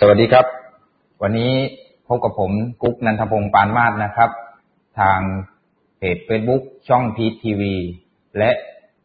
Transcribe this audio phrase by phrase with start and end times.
[0.00, 0.46] สวัสดีครับ
[1.22, 1.52] วันนี้
[2.08, 2.52] พบกับผม
[2.82, 4.30] กุ๊กนันทพงศ์ปานมาศนะครับ
[5.00, 5.20] ทาง
[5.98, 7.74] เพจ Facebook ช่องพีทีวี
[8.38, 8.50] และ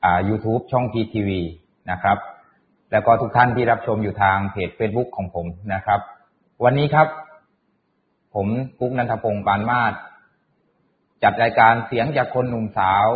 [0.03, 1.41] อ่า YouTube ช่องพีทีวี
[1.91, 2.17] นะครับ
[2.91, 5.99] แล้วก็ทุกท่านที่รับชมอยู่ทางเพจ Facebook ของผมนะครับ
[6.63, 7.07] วันนี้ครับ
[8.35, 8.47] ผม
[8.79, 9.93] กุ๊กนันทพงศ์ปานมาศ
[11.23, 13.07] จัดรายการเสียงจากคนหนุ่มสาว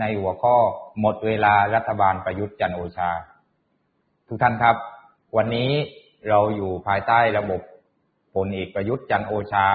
[0.00, 0.56] ในหัวข้อ
[1.00, 3.10] หมดเวลารัฐบาลประยุทธ์จันโอชา
[4.28, 4.76] ทุกท่านครับ
[5.38, 5.70] วันนี้
[6.28, 7.60] เราอยู่ภายใต้ระบบ
[8.34, 9.66] พลเอกประยุทธ์จันโอชา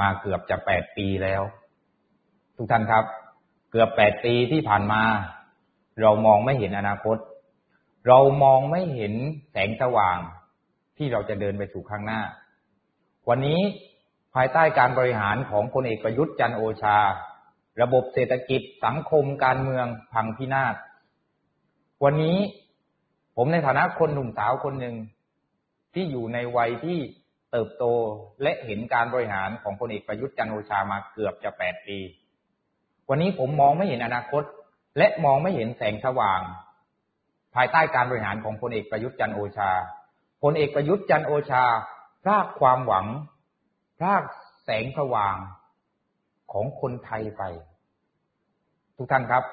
[0.00, 1.42] มาเกือบจะแปดปีแล้ว
[2.56, 3.04] ทุกท่านครับ
[3.70, 5.02] เกือบแปดปีที่ผ่านมา
[6.02, 7.16] เรามองไม่เห็นอนาคต
[8.08, 9.14] เรามองไม่เห็น
[9.50, 10.18] แสงสว่าง
[10.96, 12.20] ที่เราจะเดินไปสู่ข้างหน้า
[13.28, 13.60] วันนี้
[14.34, 16.98] ภายใต้การบริหารของพลเอกประยุทธ์จันโอชา
[17.82, 20.74] ระบบเศรษฐกิจสังคมการเมืองพังพินาศ
[22.04, 22.38] วันนี้
[23.36, 24.96] ผมในฐานะคนหนุ่มสาวคนหนึ่ง
[25.94, 26.98] ที่อยู่ในวัยที่
[27.52, 27.84] เติบโต
[28.42, 31.98] และเห็นการบริหารของพลเอกประยุทธ์จันโอชามาเกือบจะแปดปี
[33.08, 34.42] วันนี้ผมมองไม่เห็นอนาคต
[34.98, 36.40] และมองไม่เห็นแสงสว่าง
[37.54, 39.70] ภายใต้การบริหารของพลเอกประยุทธ์จันโอชา
[40.42, 41.64] พลเอกประยุทธ์จันโอชา
[42.22, 43.06] พรากความหวัง
[43.98, 44.22] พราก
[44.64, 45.36] แสงสว่าง
[46.52, 47.42] ของคนไทยไป
[48.96, 49.44] ทุกท่านครับ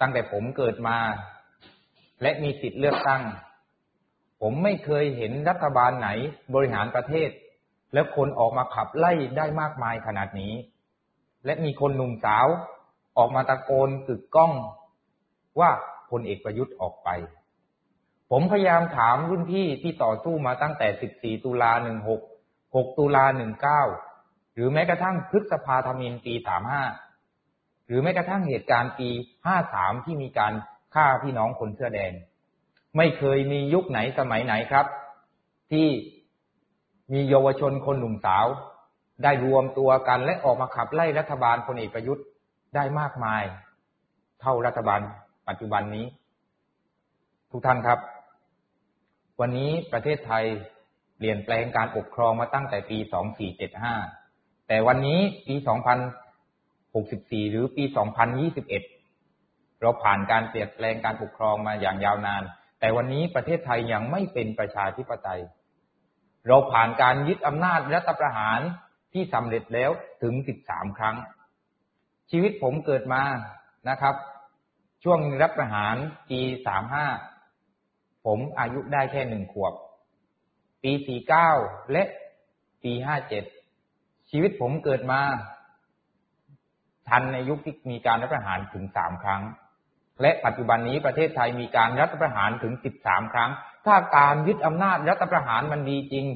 [0.00, 0.98] ตั้งแต่ผมเกิดมา
[2.22, 3.22] และมีสิทธิ์เลือกตั้ง
[4.40, 6.08] ผมไม่เคยเห็นรัฐบาลไหน
[6.54, 7.30] บริหารประเทศ
[7.92, 10.52] แล้วคนออกมาขับไล่ได้มากมายขนาดนี้
[11.44, 12.46] และมีคนหนุ่มสาว
[13.18, 14.52] ออกมาตะโกนกึกก้อง
[15.60, 15.70] ว่า
[16.10, 17.08] พลเอกประยุทธ์ออกไป
[18.30, 21.72] ผมพยายามถามรุ่นพี่ที่ต่อสู้มาตั้งแต่ 14 ตุลา
[22.24, 23.24] 16 6 ตุลา
[23.88, 26.34] 19 หรือแม้กระทั่งพฤษภาธมินปี
[27.10, 29.08] 35 หรือแม้กระทั่งเหตุการณ์ปี
[29.58, 30.52] 53 ที่มีการ
[30.94, 32.12] ฆ่าพี่น้องคนเสื้อแดง
[32.98, 34.86] ไม่เคยมียุคไหนสมัยไหนครับ
[35.72, 35.88] ที่
[37.12, 38.46] มีเยาวชนคนหนุ่มสาว
[39.22, 42.24] ได้รวมตัวกันและออกมาขับไล่รัฐบาลพลเอกประยุทธ์
[42.74, 43.42] ได้มากมาย
[44.40, 45.00] เท่ารัฐบาล
[45.48, 46.06] ปัจจุบันนี้
[47.50, 47.98] ทุกท่านครับ
[49.40, 50.44] วันนี้ประเทศไทย
[51.16, 52.98] เปลี่ยนแปลงการปกครองมาตั้งแต่ปี
[53.82, 55.54] 2475 แต่วันนี้ปี
[56.54, 57.84] 2064 หรือปี
[59.02, 62.42] 2021 เราผ่านการเปลี่ยนแปลงการปกครองมาอย่างยาวนาน
[62.80, 65.40] แต่วันนี้ประเทศไทยยังไม่เป็นประชาธิปไตย
[66.46, 68.60] เราผ่านการยึดอำนาจรัฐประหาร
[69.12, 69.90] ที่สำเร็จแล้ว
[70.22, 71.16] ถึงสิบสามครั้ง
[72.30, 73.22] ชีวิตผมเกิดมา
[73.88, 74.14] นะครับ
[75.02, 75.96] ช่วงรัฐประหาร
[76.30, 77.06] ปีสามห้า
[78.26, 79.74] ผมอายุได้แค่หนึ่งขวบ
[80.82, 81.50] ปีสี่เก้า
[81.92, 82.02] และ
[82.82, 83.44] ปีห้าเจ็ด
[84.30, 85.20] ชีวิตผมเกิดมา
[87.08, 89.42] ทันในยุคที่มีการรัฐประหารถึงสามครั้ง
[90.22, 93.50] และปัจจุบันนี้ประเทศไทยมีการรัฐประหารถึง 13 ครั้ง
[93.86, 96.26] ถ้าการยึดอำนาจรัฐประหารมันดีจริง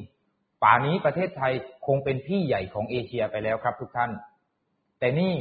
[0.63, 1.53] ป่านี้ประเทศไทย
[1.87, 4.11] คงเป็นพี่ใหญ่ของเอเชียไปแล้วครับทุกท่าน
[4.99, 5.33] แต่นี่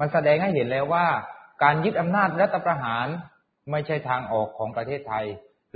[0.00, 1.06] มันแสดงให้เห็นแล้วว่า
[1.62, 3.06] การยึดอำนาจรัฐประหาร
[3.70, 5.26] ไม่ใช่ทางออกของประเทศไทย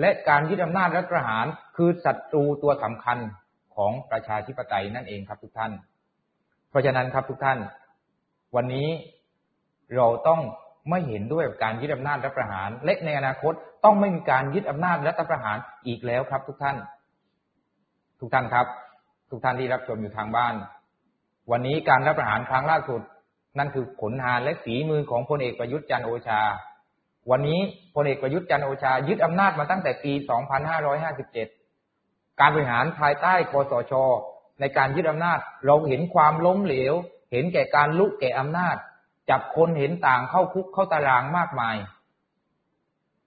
[0.00, 1.46] และการยึดอำนาจรัฐประหาร
[1.76, 3.18] คือศัตรูตัวสำคัญ
[3.76, 5.72] ของประชาธิปไตยนั่นเองครับทุกท่าน
[6.70, 7.58] เพราะฉะนั้นครับทุกท่าน
[8.56, 8.88] วันนี้
[9.96, 10.40] เราต้อง
[10.90, 13.52] ไม่เห็นด้วยกับการยึดอำนาจรัฐประหาร และในอนาคต
[13.84, 16.76] ต้องไม่มีการยึดอำนาจรัฐประหารอีกแล้วครับ ทุกท่าน
[18.20, 18.66] ทุกท่านครับ
[19.30, 20.54] ทุกท่านที่รับชมอยู่ทางบ้าน
[21.50, 23.00] วันนี้การรัฐประหารครั้งล่าสุด
[23.58, 26.40] นั่นคือผลงานและฝีมือของพลเอกประยุทธ์จันโอชา
[27.30, 27.60] วันนี้
[27.94, 30.12] พลเอกประยุทธ์จันโอชา ยึดอำนาจมาตั้งแต่ปี
[31.06, 33.92] 2557 การบริหารภายใต้คอสช
[34.60, 36.94] ในการยึดอำนาจเราเห็นความล้มเหลว
[37.32, 38.76] เห็นแก่การลุกแก่อำนาจ
[39.30, 41.76] จับคนเห็นต่างเข้าคุกเข้าตารางมากมาย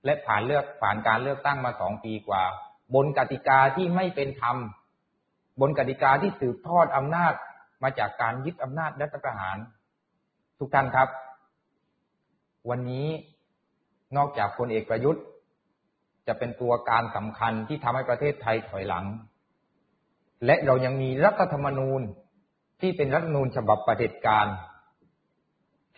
[0.06, 2.44] และผ่านเลือกผ่านการเลือกตั้งมาสองปีกว่า
[2.96, 4.58] บนกติกาที่ไม่เป็นธรรม
[5.62, 7.34] บนกติกาที่สืบทอดอำนาจ
[7.84, 9.58] มาจากการยึดอำนาจรัฐประหาร
[10.60, 11.10] ทุกท่านครับ
[12.70, 13.08] วันนี้
[14.18, 15.24] นอกจากพลเอกประยุทธ์
[16.28, 19.06] จะเป็นตัวการสำคัญที่ทำให้ประเทศไทยถอยหลัง
[20.46, 22.02] และเรายังมีรัฐธรรมนูญ
[22.82, 24.48] ที่เป็นรัฐธรรมนูญฉบับประเด็จการ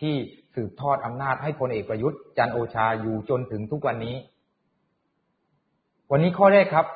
[0.00, 0.14] ที่
[0.54, 4.16] สืบทอดอำนาจให้พลเอกประยุทธ์จันโอชาอยู่จนถึงทุกวันนี้
[6.10, 6.86] วันนี้ข้อแรกครับ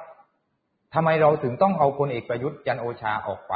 [0.95, 3.55] ทำไมเราถึงต้องเอาพลเอกประยุทธ์จันโอชาออกไป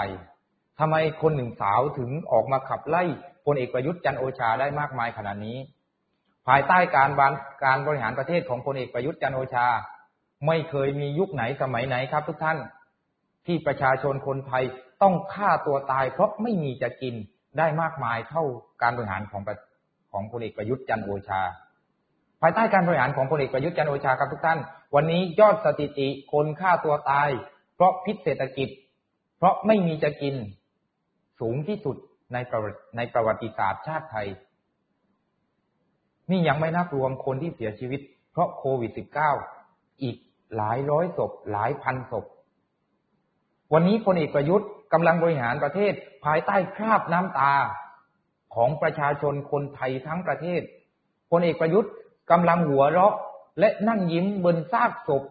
[0.79, 3.05] ทำไมคนหนึ่งสาวถึงออกมาขับไล่
[3.47, 5.59] พลเอกประยุทธ์จันโอชาได้มากมายขนาดนี้
[6.47, 7.33] ภายใต้การบาน
[7.65, 9.67] การบริหารประเทศของพลเอกประยุทธ์จันโอชา
[10.47, 12.59] ไม่เคยมียุคไหนสมัยไหนครับ ทุกท่าน
[13.47, 14.65] ที่ประชาชนคนไทย
[15.03, 17.15] ต้องฆ่าตัวตายเพราะไม่มีจะกิน
[17.59, 18.45] ได้มากมายเท่า
[18.83, 19.43] การบริหารของ
[20.13, 21.43] ของพลเอกประยุทธ์จันโอชา
[22.41, 24.59] ภายใต้การบริหารของพลเอกประยุทธ์จันทร์โอชาครับทุกท่าน
[24.95, 27.29] วันนี้ยอดสถิติคนฆ่าตัวตาย
[27.75, 28.69] เพราะพิษเศรษฐกิจ
[29.37, 30.35] เพราะไม่มีจะกิน
[31.41, 31.97] สูงที่สุด
[32.33, 32.61] ในประ
[32.97, 34.29] ในประวัติศาสตร์ชาติไทย
[36.31, 38.01] นี่ยังไม่นับรวมคนที่เสียชีวิต
[38.33, 38.93] เพราะโควิด
[39.47, 40.17] -19 อีก
[40.57, 42.25] หลายร้อยศพหลายพันศพ
[43.73, 45.93] วันนี้พลเอกประยุทธ์กำลังบริหารประเทศ
[46.25, 47.53] ภายใต้คราบน้ำตา
[48.55, 50.61] ของประชาชนคนไทยทั้งประเทศ
[51.31, 51.93] พลเอกประยุทธ์
[52.31, 53.15] กำลังหัวเราะ
[53.59, 55.23] และนั่งยิ้มบนซากศพ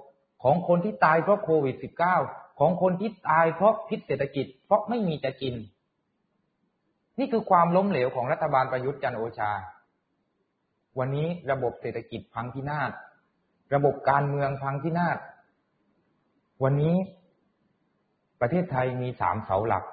[0.43, 1.75] ของคนที่ตายเพราะโควิด
[2.17, 5.55] -19 ของคนที่ตายเพราะพิษเศรษฐกิจ เพราะไม่มีจะกิน
[7.19, 9.51] นี่คือความล้มเหลวของรัฐบาลประยุทธ์จันโอชา
[10.99, 12.91] วันนี้ระบบเศรษฐกิจพังพินาศ
[13.75, 15.17] ระบบการเมืองพังพินาศ
[16.63, 16.95] วันนี้
[18.41, 19.83] ประเทศไทยมีสามเสาหลัก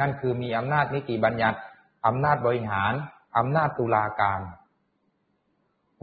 [0.00, 1.58] นั่นคือมีอำนาจนิติบัญญัติ
[2.06, 2.92] อำนาจบริหาร
[3.38, 4.40] อำนาจตุลาการ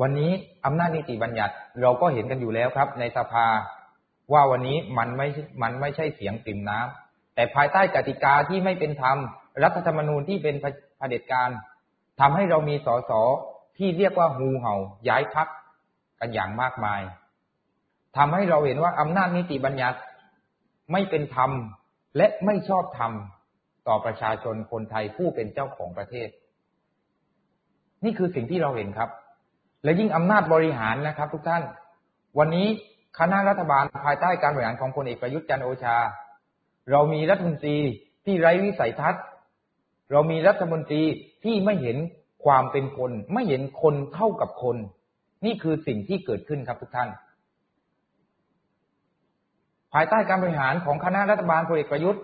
[0.01, 0.31] วันนี้
[0.65, 3.47] อำนาจนิติบัญญัติเราก็เห็นกันอยู่แล้วครับ ในสภา
[4.33, 5.27] ว่าวันนี้มันไม่
[5.61, 9.17] มันไม่ใช่เสียงปริ่มน้ำแต่ภายใต้กติกาที่ไม่เป็นธรรม
[9.63, 11.49] รัฐธรรมนูญที่เป็นเผด็จการ
[12.19, 13.11] ทำให้เรามีสส
[13.77, 14.75] ที่เรียกว่าหูเห่า
[15.07, 15.47] ย้ายพัก
[16.19, 17.01] กันอย่างมากมาย
[18.17, 19.97] ทำให้เราเห็นว่าอำนาจนิติบัญญัติ
[20.91, 21.51] ไม่เป็นธรรม
[22.17, 23.11] และไม่ชอบธรรม
[23.87, 26.29] ต่อประชาชนคนไทยผู้เป็นเจ้าของประเทศ
[28.03, 29.09] นี่คือสิ่งที่เราเห็นครับ
[29.83, 31.63] และยิ่งอำนาจบริหารนะครับ ทุกท่าน
[32.39, 32.67] วันนี้
[33.19, 35.97] คณะรัฐบาลภายใต้การบริหารของพลเอกประยุทธ์จันโอชา
[36.91, 37.77] เรามีรัฐมนตรี
[38.25, 39.23] ที่ไร้วิสัยทัศน์
[40.11, 41.03] เรามีรัฐมนตรี
[41.43, 41.97] ที่ไม่เห็น
[42.45, 44.77] ความเป็นคน ไม่เห็นคนเท่ากับคน
[45.45, 47.09] นี่คือสิ่งที่เกิดขึ้นครับทุกท่าน
[49.97, 52.23] ภายใต้การบริหารของคณะรัฐบาลพลเอกประยุทธ์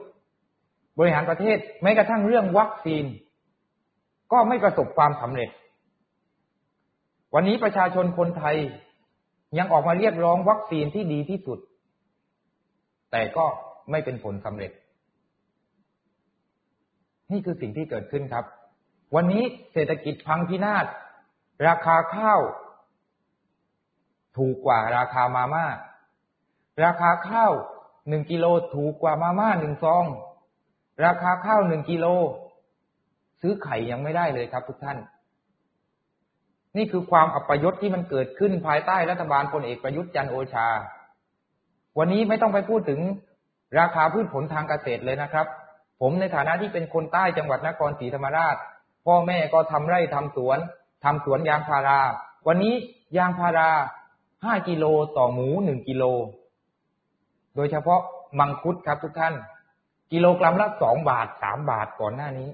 [0.99, 3.05] บริหารประเทศแม้กระทั่งเรื่องวัคซีน
[4.31, 5.49] ก็ไม่ประสบความสำเร็จ
[7.35, 8.57] วันนี้ประชาชนคนไทย
[9.57, 11.59] ยังออกมาเรียกร้องวัคซีนที่ดีที่สุด
[13.11, 13.45] แต่ก็
[13.91, 14.71] ไม่เป็นผลสำเร็จ
[17.31, 18.45] นี่คือสิ่งที่เกิดขึ้นครับ
[19.15, 20.85] วันนี้เศรษฐกิจพังพินาศ
[21.67, 22.41] ราคาข้าว
[24.37, 25.65] ถูกกว่าราคามาม่า
[26.83, 27.51] ราคาข้าว
[28.09, 30.05] หนึ่งกิโลถูกกว่ามาม่าหนึ่งซอง
[31.05, 32.05] ราคาข้าวหนึ่งกิโล
[33.41, 34.97] ซื้อไข่ยังไม่ได้เลยครับทุกท่าน
[36.77, 40.67] นี่คือความอัปยศที่มันเกิดขึ้นภายใต้รัฐบาลพลเอกประยุทธ์จันโอชา
[41.99, 42.99] วันนี้ไม่ต้องไปพูดถึง
[43.79, 45.47] ราคาพืชผลทางเกษตรเลยนะครับ
[46.01, 48.55] ผมในฐานะที่เป็นคนใต้จังหวัดนครศรีธรรมราช
[49.05, 50.59] พ่อแม่ก็ทำไร่ทำสวน
[51.03, 52.01] ทำสวนยางพารา
[52.47, 52.73] วันนี้
[53.17, 53.69] ยางพารา
[54.43, 54.85] ห้ากิโล
[55.17, 56.03] ต่อหมูหนึ่งกิโล
[57.55, 58.01] โดยเฉพาะ
[58.39, 59.33] มังคุดครับทุกท่าน
[60.11, 62.49] กิโลกรัมละสองบาทสามบาทก่อนหน้านี้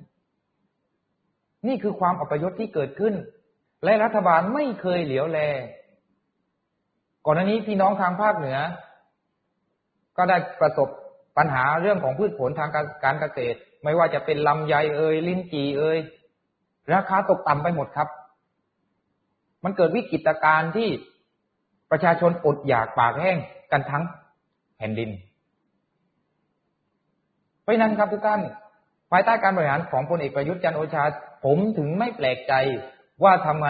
[1.68, 3.14] นี่คือความอัปยศที่เกิดขึ้น
[3.84, 5.40] และรัฐบาลไม่เคยเหลียวแล
[7.26, 8.58] ก่อนหน้านี้พี่น้องทางภาคเหนือ
[10.18, 10.90] ก็ได้ประสบ
[11.38, 12.70] ปัญหาเรื่องของพืชผลทาง
[13.04, 16.00] การเกษตร ไม่ว่าจะเป็นลำไยเอ่ยลิ้นจี่เอ่ย
[16.94, 18.10] ราคาตกต่ำไปหมดครับ
[19.64, 20.90] มันเกิดวิกฤตการณ์ที่
[21.92, 23.38] ประชาชนอดอยากปากแห้ง
[23.72, 24.04] กันทั้ง
[24.78, 25.10] แผ่นดิน
[27.62, 28.42] เพราะนั้นครับทุกท่าน
[29.12, 31.04] ภายใต้การบริหารของพลเอกประยุทธ์จันโอชา
[31.46, 32.54] ผมถึงไม่แปลกใจ
[33.24, 33.68] ว่าทำไม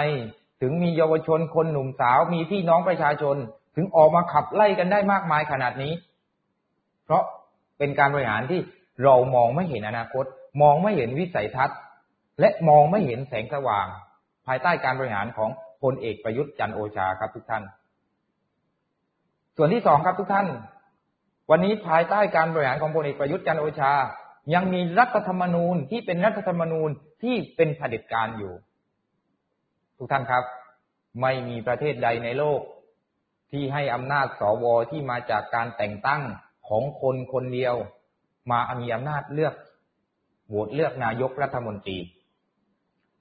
[0.61, 3.35] ถึงมีเยาวชนคนหนุ่มสาว มีพี่น้องประชาชน
[3.75, 5.93] ถึงออกมาขับไล่กันได้มากมายขนาดนี้
[7.05, 7.23] เพราะ
[7.77, 8.61] เป็นการบริหารที่
[9.03, 10.25] เรามองไม่เห็นอนาคต
[10.61, 11.77] มองไม่เห็นวิสัยทัศน์
[12.39, 13.87] และมองไม่เห็นแสงสว่าง
[14.45, 15.49] ภายใต้การบริหารของ
[15.83, 17.63] พลเอกประยุทธ์จันโอชาครับทุกท่าน
[19.57, 20.47] ส่วนที่สองครับทุกท่าน
[21.51, 23.93] วันนี้ภายใต้การบริหารของพลเอกประยุทธ์จันโอชา
[24.53, 26.89] ยังมีรัฐธรรมนูญที่เป็นรัฐธรรมนูญ
[27.23, 28.53] ที่เป็นเผด็จการอยู่
[29.97, 30.43] ทุกท่านครับ
[31.21, 32.61] ไม่มีประเทศใดในโลก
[33.51, 36.21] ที่ให้อำนาจสวที่มาจากการแต่งตั้ง
[36.67, 37.75] ของคนคนเดียว
[38.51, 39.53] มามีอำนาจเลือก
[40.47, 41.97] โหวตเลือกนายกรัฐมนตรี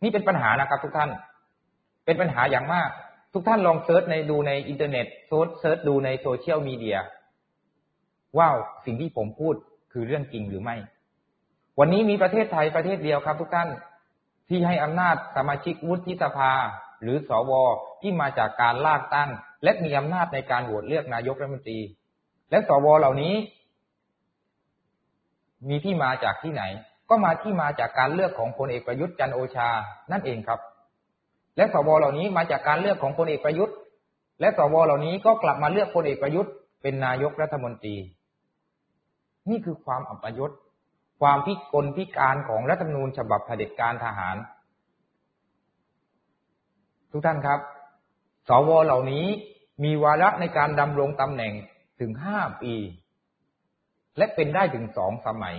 [0.03, 1.11] นี่เป็นปัญหานะครับ ทุกท่าน
[2.05, 2.91] เป็นปัญหาอย่างมาก
[3.35, 6.99] ทุกท่านลอง search ในดูในอินเทอร์เน็ต search ดูในโซเชียลมีเดีย
[8.39, 8.49] ว่า
[8.85, 9.55] สิ่งที่ผมพูด
[9.93, 10.77] คือเรื่องจริงหรือไม่
[11.79, 13.69] วันนี้มีประเทศไทยประเทศเดียวครับทุกท่าน
[14.49, 16.53] ที่ให้อำนาจสมาชิกวุฒิสภา
[17.03, 17.53] หรือสว
[18.03, 19.31] ที่มาจากการลากตั้ง
[19.65, 21.81] และมีอำนาจในการโหวตเลือกนายกรัฐมนตรี
[22.51, 23.35] และสวเหล่านี้
[25.69, 26.63] มีที่มาจากที่ไหน
[27.11, 29.69] ก็มาที่มาจากการเลือกของพลเอกประยุทธ์จันโอชา
[30.13, 30.61] นั่นเองครับ
[31.57, 33.77] และสวเหล่านี้มาจากการเลือกของพลเอกประยุทธ์
[34.41, 36.53] และสวเหล่านี้ก็กลับมาเลือกพลเอกประยุทธ์
[36.83, 37.97] เป็นนายกรัฐมนตรี
[39.51, 40.51] นี่คือความอัปยศ
[41.21, 44.37] ความพิกลพิการของรัฐธรรมนูญฉบับเผด็จการทหาร
[47.11, 47.61] ทุกท่านครับ
[48.49, 49.27] สวเหล่านี้
[49.85, 51.53] มีวาระในการดำรงตำแหน่ง
[52.01, 52.75] ถึงห้าปี
[54.19, 55.57] และเป็นได้ถึงสองสมัย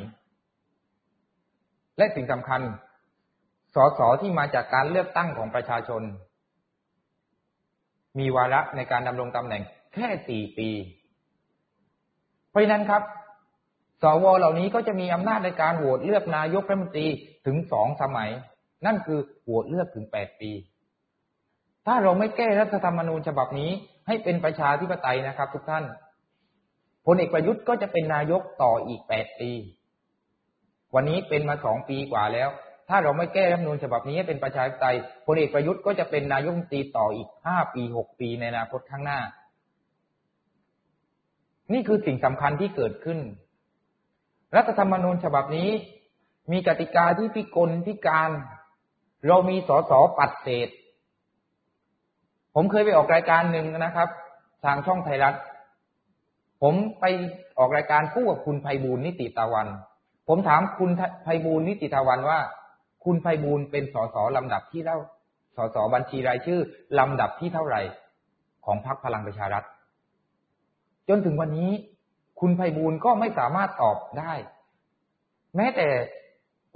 [1.98, 2.62] และสิ่งสำคัญ
[3.75, 6.01] สสที่มาจากการเลือกตั้งของประชาชน
[8.20, 9.63] มีวาระในการดำรงตำแหน่ง
[9.94, 10.70] แค่สี่ปี
[12.50, 13.03] เพราะนั้นครับ
[14.04, 17.08] สวเหล่านี้ก็จะมีอำนาจในการโหวตเลือกนายกรัฐมนตรี
[17.46, 18.30] ถึงสองสมัย
[18.86, 20.51] นั่นคือโหวตเลือกถึงแปดปี
[21.86, 23.72] ถ้าเราไม่แก้รัฐธรรมนูญฉบับนี้
[24.08, 25.86] ให้เป็นประชาธิปไตยนะครับ ทุกท่าน
[27.06, 29.51] พลเอกประยุทธ์ก็จะเป็นนายกต่ออีกแปดปี
[30.96, 32.50] วันนี้เป็นมาสองปีกว่าแล้ว
[32.89, 39.20] ถ้าเราไม่แก้รัฐมนูญฉบับนี้ให้เป็นประชาธิปไตยพลเอกประยุทธ์ก็จะเป็นนายกรัฐมนตรีต่ออีกห้าปีหกปีในอนาคตข้างหน้า
[41.74, 43.20] นี่คือสิ่งสำคัญที่เกิดขึ้น
[44.56, 45.70] รัฐธรรมนูญฉบับนี้
[46.51, 48.30] มีกติกาที่พิกลพิการ
[49.27, 50.70] เรามีสสปัดเศษ
[52.56, 54.10] ผมเคยไปออกรายการหนึ่งนะครับ
[54.66, 55.36] ทางช่องไทยรัฐ
[56.62, 57.06] ผมไป
[57.60, 59.68] ออกรายการคู่กับคุณไพบูลนิติตะวัน
[60.27, 60.92] ผมถามคุณ
[61.24, 62.39] ไพบูลนิติตะวันว่า
[63.04, 65.00] คุณไพบูลเป็นสสลำดับที่เท่า
[65.58, 66.60] สสบัญชีรายชื่อ
[67.00, 67.82] ลำดับที่เท่าไหร่
[68.66, 69.63] ของพรรคพลังประชารัฐ
[71.10, 71.72] จนถึงวันนี้
[72.39, 74.34] คุณไพบูลก็ไม่สามารถตอบได้
[75.56, 75.88] แม้แต่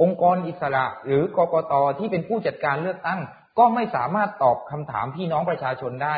[0.01, 3.19] องค์กรอิสระ หรือกกตที่เป็นผู้จัดการเลือกตั้ง
[3.59, 6.15] ก็ไม่สามารถตอบคำถามพี่น้องประชาชนได้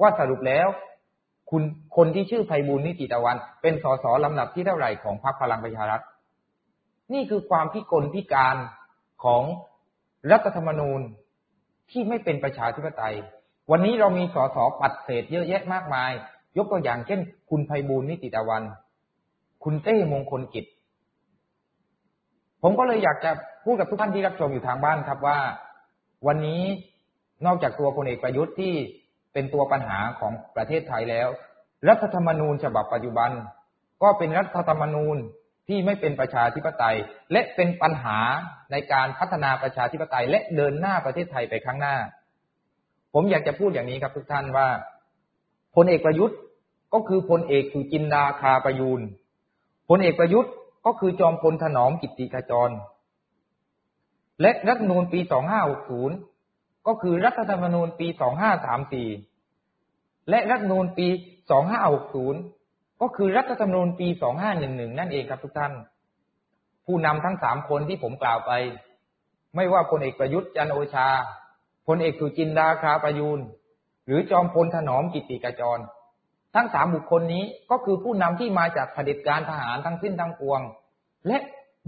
[0.00, 0.68] ว่าสรุปแล้ว
[1.50, 1.62] คุณ
[1.96, 6.00] คนที่ชื่อไพบูลนิติตะวัน เป็นสสลำดับที่เท่าไหร่ของพรรคพลังประชารัฐ
[7.12, 8.56] นี่คือความพิกลพิการ
[9.24, 9.42] ของ
[10.32, 11.00] รัฐธรรมนูญ
[11.90, 13.16] ที่ไม่เป็นประชาธิปไตย
[13.70, 16.12] วันนี้เรามีสสปัดเศษเยอะแยะมากมาย
[16.56, 17.20] ยกตัวอย่างเช่น
[17.50, 18.62] คุณไพบูลนิติตะวัน
[19.64, 20.64] คุณเต้มงคลกิจ
[22.62, 23.30] ผมก็เลยอยากจะ
[23.64, 25.38] พูดกับทุกท่านที่รับชมอยู่ทางบ้านครับว่า
[26.26, 26.62] วันนี้
[27.46, 28.74] นอกจากตัวพลเอกประยุทธ์ที่
[29.32, 31.28] เป็นตัวปัญหาของประเทศไทยแล้ว
[31.88, 33.30] รัฐธรรมนูญฉบับปัจจุบัน
[34.02, 35.16] ก็เป็นรัฐธรรมนูญ
[35.68, 36.96] ที่ไม่เป็นประชาธิปไตย
[37.32, 38.18] และเป็นปัญหา
[38.72, 41.96] ในการพัฒนาประชาธิปไตย และเดินหน้าประเทศไทยไปข้างหน้า
[43.14, 44.68] ผมอยากจะพูดอย่างนี้ครับทุกท่านว่า
[45.76, 46.38] พลเอกประยุทธ์
[46.94, 49.00] ก็คือพลเอกสุจินดาคาประยูน
[49.88, 50.52] พลเอกประยุทธ์
[50.86, 52.70] ก็คือจอมพลถนอมกิติขจร
[54.40, 55.20] และรัฐนูลปี
[56.02, 58.06] 2560 ก็คือรัฐธรรมนูญปี
[59.42, 61.08] 2534 และรัฐธรรมนูญปี
[62.04, 64.08] 2560 ก็คือรัฐธรรมนูญปี
[64.52, 65.72] 2511 นั่นเองครับทุกท่าน
[66.86, 68.52] ผู้นำทั้งสามคนที่ผมกล่าวไป
[69.56, 71.08] ไม่ว่าพลเอกประยุทธ์จันโอชา
[71.86, 73.40] พลเอกสุจินดาคาประยูน
[74.06, 75.80] หรือจอมพลถนอมกิติกาจร
[76.54, 80.60] ทั้งสามบุคคลนี้ก็คือผู้นำที่มาจากเผด็จการทหารทั้งสิ้นทั้งปวง
[81.26, 81.38] และ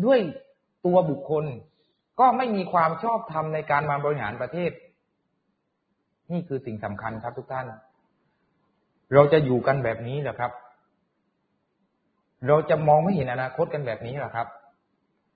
[0.05, 0.21] ด้วย
[0.87, 1.45] ตัวบุคคล
[2.21, 4.71] ก็ไม่มีความชอบธรรมในการมาบริหารประเทศ
[6.33, 7.67] นี่คือสิ่งสำคัญครับทุกท่าน
[9.13, 10.53] เราจะอยู่กันแบบนี้เหรอครับ
[12.47, 14.47] เราจะมองไม่เห็นอนาคตกันแบบนี้เหรอครับ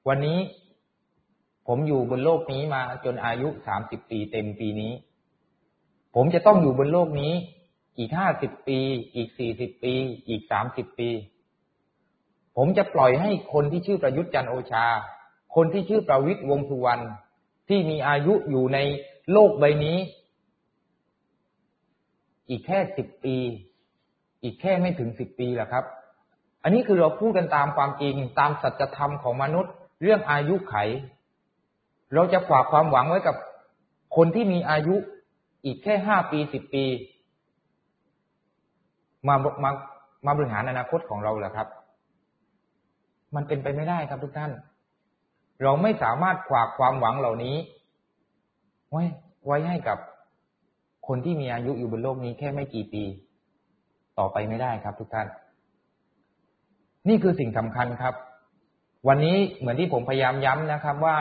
[0.09, 0.39] วันนี้
[1.67, 4.93] ผมอยู่บนโลกนี้มาจนอายุสามสิบปีเต็มปีนี้
[6.15, 7.33] ผมจะต้องอยู่บนโลกนี้
[7.99, 8.79] อีกห้าสิบปี
[9.15, 9.95] อีกสี่สิบปี
[10.29, 11.11] อีกสามสิบปี
[12.57, 14.87] ผมจะปล่อยให้คนที่ชื่อประยุทธ์จันโอชา
[15.55, 17.03] คนที่ชื่อประวิตยวงสุวรรณ
[17.69, 18.79] ที่มีอายุอยู่ใน
[19.33, 19.99] โลกใบนี้
[22.49, 23.37] อีกแค่สิบปี
[24.43, 25.85] อีกแค่ไม่ถึงสิบปีแหละครับ
[26.63, 30.75] อันนี้คือเราพูดกันตามความจริงตามสัจธรรมของมนุษย์ เรื่องอายุไข
[32.15, 33.37] เราจะฝากความหวังไว้กับ
[34.17, 34.97] คนที่มีอายุ
[35.65, 36.85] อีกแค่ห้าปีสิบปี
[39.29, 39.35] มา
[39.65, 39.71] มา
[40.27, 41.69] มาบริหารอนาคตของเราเหรอครับ
[43.35, 44.53] มันเป็นไปไม่ได้ครับทุกท่าน
[45.63, 47.57] เราไม่สามารถฝากความหวังเหล่านี้
[48.91, 49.03] ไว้
[49.47, 49.99] ไว้ให้กับ
[51.09, 53.05] คนที่มีอายุอยู่บนโลกนี้แค่ไม่กี่ปี
[54.19, 55.27] ต่อไปไม่ได้ครับ ทุกท่าน
[57.09, 58.15] นี่คือสิ่งสำคัญครับ
[59.09, 61.17] วันนี้เหมือนที่ผมพยายามย้ำนะครับ ว่า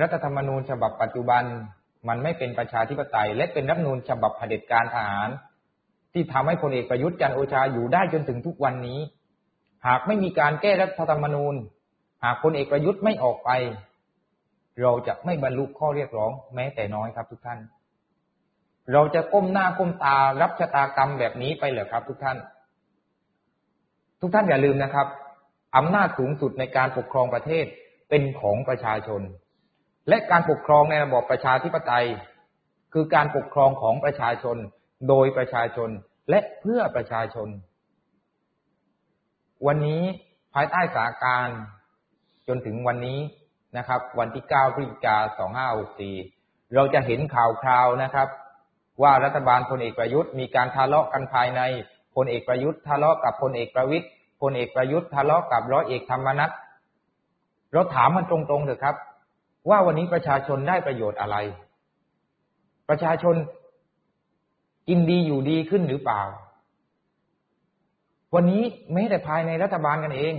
[0.00, 1.42] รัฐธรรมนูญฉบับปัจจุบัน
[2.08, 5.28] มันไม่เป็นประชาธิปไตย และเป็นรัฐนูญฉบับเผด็จการทหาร
[6.14, 8.98] ที่ทำให้พลเอกประยุทธ์จันโอชาอยู่ได้จนถึงทุกวันนี้
[9.86, 11.54] หากไม่มีการแก้รัฐธรรมนูญ
[12.24, 13.50] หากพลเอกประยุทธ์ไม่ออกไป
[14.82, 17.58] เราจะไม่บรรลุข้อเรียกร้องแม้แต่น้อยครับทุกท่าน
[18.92, 22.38] เราจะก้มหน้าก้มตารับชะตากรรมแบบนี้ไปเหรอครับ ทุกท่าน
[24.20, 25.06] ทุกท่านอย่าลืมนะครับ
[25.76, 27.66] อำนาจสูงสุดในการปกครองประเทศ
[28.08, 29.22] เป็นของประชาชน
[30.08, 32.06] และการปกครองในระบอบประชาธิปไตย
[32.92, 34.56] คือการปกครองของประชาชน
[35.08, 35.90] โดยประชาชน
[36.30, 37.48] และเพื่อประชาชน
[39.66, 40.02] วันนี้
[40.54, 41.60] ภายใต้สถานการณ์
[42.48, 43.18] จนถึงวันนี้
[43.76, 45.16] นะครับ วันที่ 9 พฤศจิกา
[45.96, 48.28] 2564 เราจะเห็นข่าวคราวนะครับ
[49.02, 51.60] ว่ารัฐบาลพลเอกประยุทธ์มีการทะเลาะกันภายใน
[52.14, 54.06] พลเอกประยุทธ์ทะเลาะกับพลเอกประวิตย
[54.42, 56.52] พลเอกประยุทธ์ทะเลาะกับร้อยเอกธรรมนัฐ
[57.72, 58.96] เราถามมันตรงๆเถอะครับ
[59.70, 61.36] ว่าวันนี้ประชาชนได้ประโยชน์อะไร
[62.88, 63.34] ประชาชน
[64.88, 66.22] กินดีอยู่ดีขึ้นหรือเปล่า
[68.34, 70.34] วันนี้แม้แต่ภายในรัฐบาลกันเอง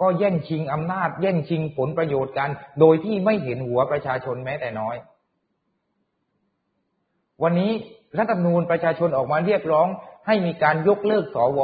[0.00, 4.96] ก็แย่งชิงอำนาจ แย่งชิงผลประโยชน์กัน โดยที่ไม่เห็นหัวประชาชนแม้แต่น้อย
[7.42, 7.70] วันนี้
[8.18, 9.88] รัฐธรรมนูญประชาชนออกมาเรียกร้อง
[10.26, 11.60] ให้มีการยกเลิกสว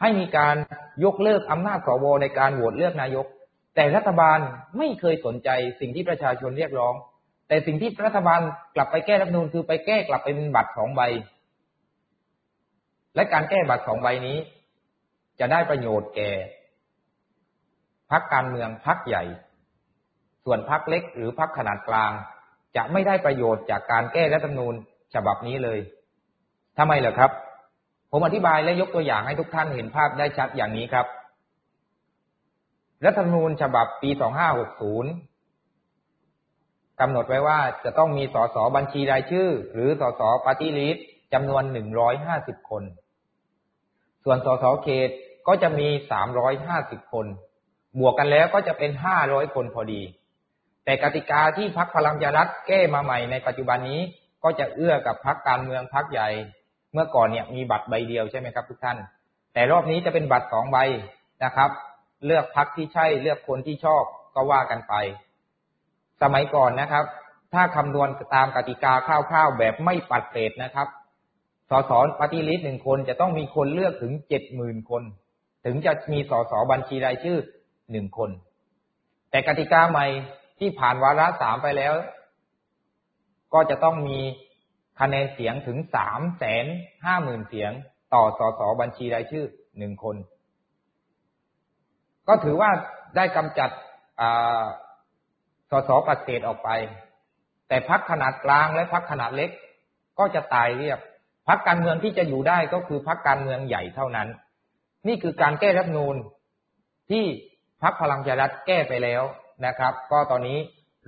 [0.00, 0.56] ให้มีการ
[1.04, 3.26] ยกเลิกอำนาจสวในการโหวตเลือกนายก
[3.74, 4.38] แต่รัฐบาล
[4.78, 5.48] ไม่เคยสนใจ
[5.80, 6.94] สิ่งที่ประชาชนเรียกร้อง
[7.48, 8.40] แต่สิ่งที่รัฐบาล
[8.76, 11.00] กลับไปแก้รัฐนูนคือไปแก้กลับเป็นบัตรสองใบ
[13.14, 14.38] และการแก้บัตรสองใบนี้
[15.40, 16.30] จะได้ประโยชน์แก่
[18.10, 19.24] พักการเมืองพักใหญ่
[20.44, 22.12] ส่วนพรรคเล็กหรือพรรคขนาดกลาง
[22.76, 24.74] จะไม่ได้ประโยชน์จากการแก้รัฐธรรมนูญ
[25.14, 25.78] ฉบับนี้เลย
[26.78, 27.30] ทำไมเหรอครับ
[28.10, 31.06] ผมอธิบายและยกตัวอย่างให้ทุกท่านเห็นภาพได้ชัดอย่างนี้ครับ
[33.04, 34.10] รัฐธรรมนูญฉบับปี
[34.74, 35.33] 2560
[37.00, 41.62] กำหนดไว้ว่าจะต้องมีสสบัญชีรายชื่อ หรือสสปาร์ตี้ลิสต์จำนวน
[42.16, 42.82] 150คน
[44.24, 45.10] ส่วนสสเขต
[45.48, 45.88] ก็จะมี
[46.50, 47.26] 350คน
[47.98, 48.90] บวกกันแล้วก็จะเป็น
[49.22, 50.02] 500คนพอดี
[50.84, 54.00] แต่กติกาที่พักพลังประชารัฐแก้มาใหม่ในปัจจุบันนี้
[54.44, 56.28] ก็จะเอื้อกับพักการเมืองพักใหญ่
[56.92, 58.98] เมื่อก่อนเนี่ยมีบัตรใบเดียวใช่ไหมครับทุกท่าน
[59.54, 60.78] แต่รอบนี้จะเป็นบัตรสองใบ
[61.44, 61.70] นะครับ
[62.26, 64.04] เลือกพักที่ใช่เลือกคนที่ชอบ
[64.34, 64.94] ก็ว่ากันไป
[66.22, 67.04] สมัยก่อนนะครับ
[67.54, 70.88] ถ้าคำนวณตามกติกาคร่าวๆแบบไม่ปัดเศษนะครับ
[71.70, 75.02] สสปฏิริษีหนึ่งคนจะต้องมีคนเลือกถึงเจ็ดหมื่นคน
[75.64, 77.38] ถึงจะมีสสบัญชีรายชื่อ
[77.90, 78.30] หนึ่งคน
[79.30, 80.06] แต่กติกาใหม่
[80.58, 81.94] ที่ผ่านวาระสามไปแล้ว
[83.54, 84.18] ก็จะต้องมี
[85.00, 86.66] คะแนนเสียงถึงสามแสน
[87.04, 87.72] ห้าหมื่นเสียง
[88.14, 89.44] ต่อสสบัญชีรายชื่อ
[89.78, 90.16] หนึ่งคน
[92.28, 92.70] ก็ถือว่า
[93.16, 93.70] ได้กำจัด
[95.70, 96.70] สสปัดเศษออกไป
[97.68, 99.50] แต่พักขนาดกลางและพักขนาดเล็ก
[100.18, 100.98] ก็จะตายเรียบ
[101.48, 104.28] พักการเมืองที่จะอยู่ได้ก็คือพักการเมืองใหญ่เท่านั้น
[105.08, 106.16] นี่คือการแก้รัฐนูน
[107.10, 107.24] ที่
[107.82, 109.22] พักพลังประชารัฐแก้ไปแล้ว
[109.66, 110.58] นะครับ ก็ตอนนี้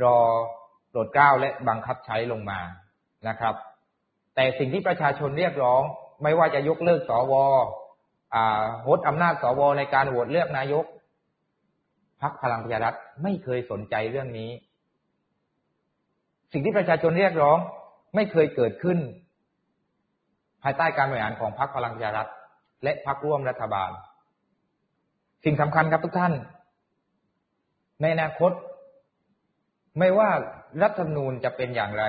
[0.02, 0.16] รอ
[0.90, 2.60] โปรดเกล้าและบังคับใช้ลงมา
[3.28, 3.54] นะครับ
[4.34, 5.82] แต่สิ่งที่ประชาชนเรียกร้อง
[6.22, 7.34] ไม่ว่าจะยกเลิกสว
[8.86, 10.84] หดอำนาจสวในการโหวตเลือกนายก
[12.22, 14.50] พักพลังประชารัฐไม่เคยสนใจเรื่องนี้
[16.52, 17.58] สิ่งที่ประชาชนเรียกร้อง
[18.14, 18.98] ไม่เคยเกิดขึ้น
[20.62, 22.28] ภายใต้การบริหารของพรรคพลังประชารัฐ
[22.82, 23.90] และพรรคร่วมรัฐบาล
[25.44, 26.34] สิ่งสำคัญครับทุกท่าน
[28.00, 28.52] ในอนาคต
[29.98, 30.30] ไม่ว่า
[30.82, 32.04] รัฐธรรมนูญจะเป็นอย่างไร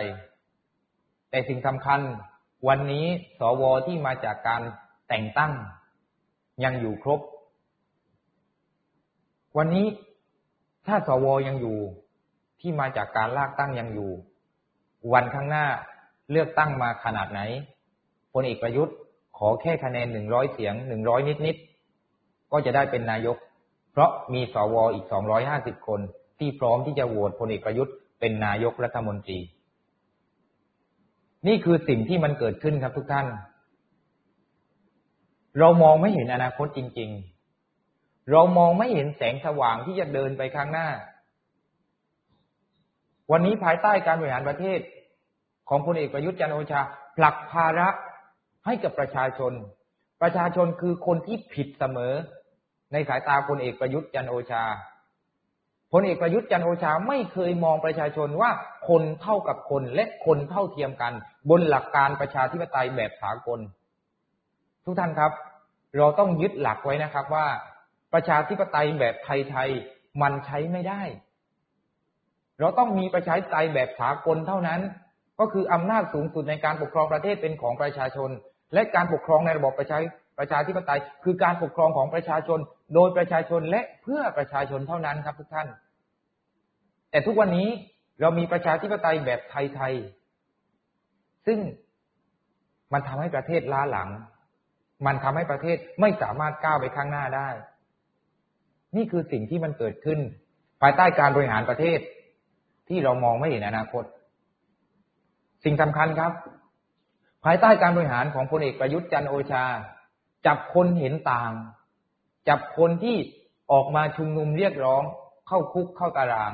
[1.29, 1.99] แต่สิ่งสำคัญ
[2.67, 3.05] วันนี้
[3.39, 4.61] สวที่มาจากการ
[5.09, 5.53] แต่งตั้ง
[6.63, 7.19] ยังอยู่ครบ
[9.57, 9.85] วันนี้
[10.87, 11.77] ถ้าสวยังอยู่
[12.61, 14.11] ที่มาจากการลากตั้งยังอยู่
[15.13, 15.65] วันข้างหน้า
[16.31, 17.41] เลือกตั้งมาขนาดไหน
[18.33, 18.95] พลเอกประยุทธ์
[19.37, 23.37] ขอแค่คะแนนหนึ่งร้อยเสียงหนึ่งร้อยนิดๆก็จะได้เป็นนายก
[23.91, 25.99] เพราะมีสวอีกสองร้อยห้าสิบคน
[26.39, 29.39] ที่พร้อมที่จะโหวตพลเอกประยุทธ์เป็นนายกรัฐมนตรี
[31.47, 33.27] นี่คือสิ่งที่มันเกิดขึ้นครับทุกท่าน
[35.59, 37.36] เรามองไม่เห็นอนาคตจริง ๆ
[38.31, 40.89] เรามองไม่เห็นแสงสว่างที่จะเดินไปข้างหน้า
[43.31, 44.79] วันนี้ภายใต้การบริหารประเทศ
[45.69, 46.81] ของพลเอกประยุทธ์จันโอชา
[47.17, 47.87] ผลักภาระ
[48.65, 49.53] ให้กับประชาชน
[50.21, 52.13] ประชาชนคือคนที่ผิดเสมอ
[52.93, 54.63] ในสายตาพลเอกประยุทธ์จันโอชา
[55.93, 58.51] พลเอกประยุทธ์จันโอชาไม่เคยมองประชาชนว่า
[58.89, 61.13] คนเท่ากับคนและคนเท่าเทียมกัน
[61.49, 63.59] บนหลักการประชาธิปไตยแบบสากล
[64.85, 65.31] ทุกท่านครับ
[65.97, 67.47] เราต้องยึดหลักไว้นะครับว่า
[68.13, 71.01] ประชาธิปไตยแบบไทยๆมันใช้ไม่ได้
[72.59, 74.81] เราต้องมีประชาธิปไตยแบบสากลเท่านั้น
[75.39, 78.29] ก็คืออำนาจสูงสุดในการปกครองประเทศเป็นของประชาชน
[78.73, 79.99] และการปกครองในระบบประชา
[80.39, 82.59] ประชาธิปไตย คือการปกครองของประชาชน
[82.93, 85.67] โดยประชาชนและเพื่อประชาชนเท่านั้นครับทุกท่าน
[87.11, 87.69] แต่ทุกวันนี้
[88.21, 91.59] เรามีประชาธิปไตยแบบไทยๆซึ่ง
[92.93, 94.09] มันทำให้ประเทศล้าหลัง
[95.05, 97.49] มันทำให้ประเทศไม่สามารถก้าวไปข้างหน้าได้
[98.97, 100.19] นี่คือสิ่งที่มันเกิดขึ้น
[100.81, 101.99] ภายใต้การบริหารประเทศ
[102.87, 104.03] ที่เรามองไม่เห็นอนาคต
[105.63, 106.31] สิ่งสำคัญครับ
[107.45, 109.65] ภายใต้การบริหารของพลเอกประยุทธ์จันโอชา
[110.45, 111.51] จับคนเห็นต่าง
[112.49, 113.17] จับคนที่
[113.71, 115.03] ออกมาชุมนุมเรียกร้อง
[115.47, 116.53] เข้าคุกเข้าตาราง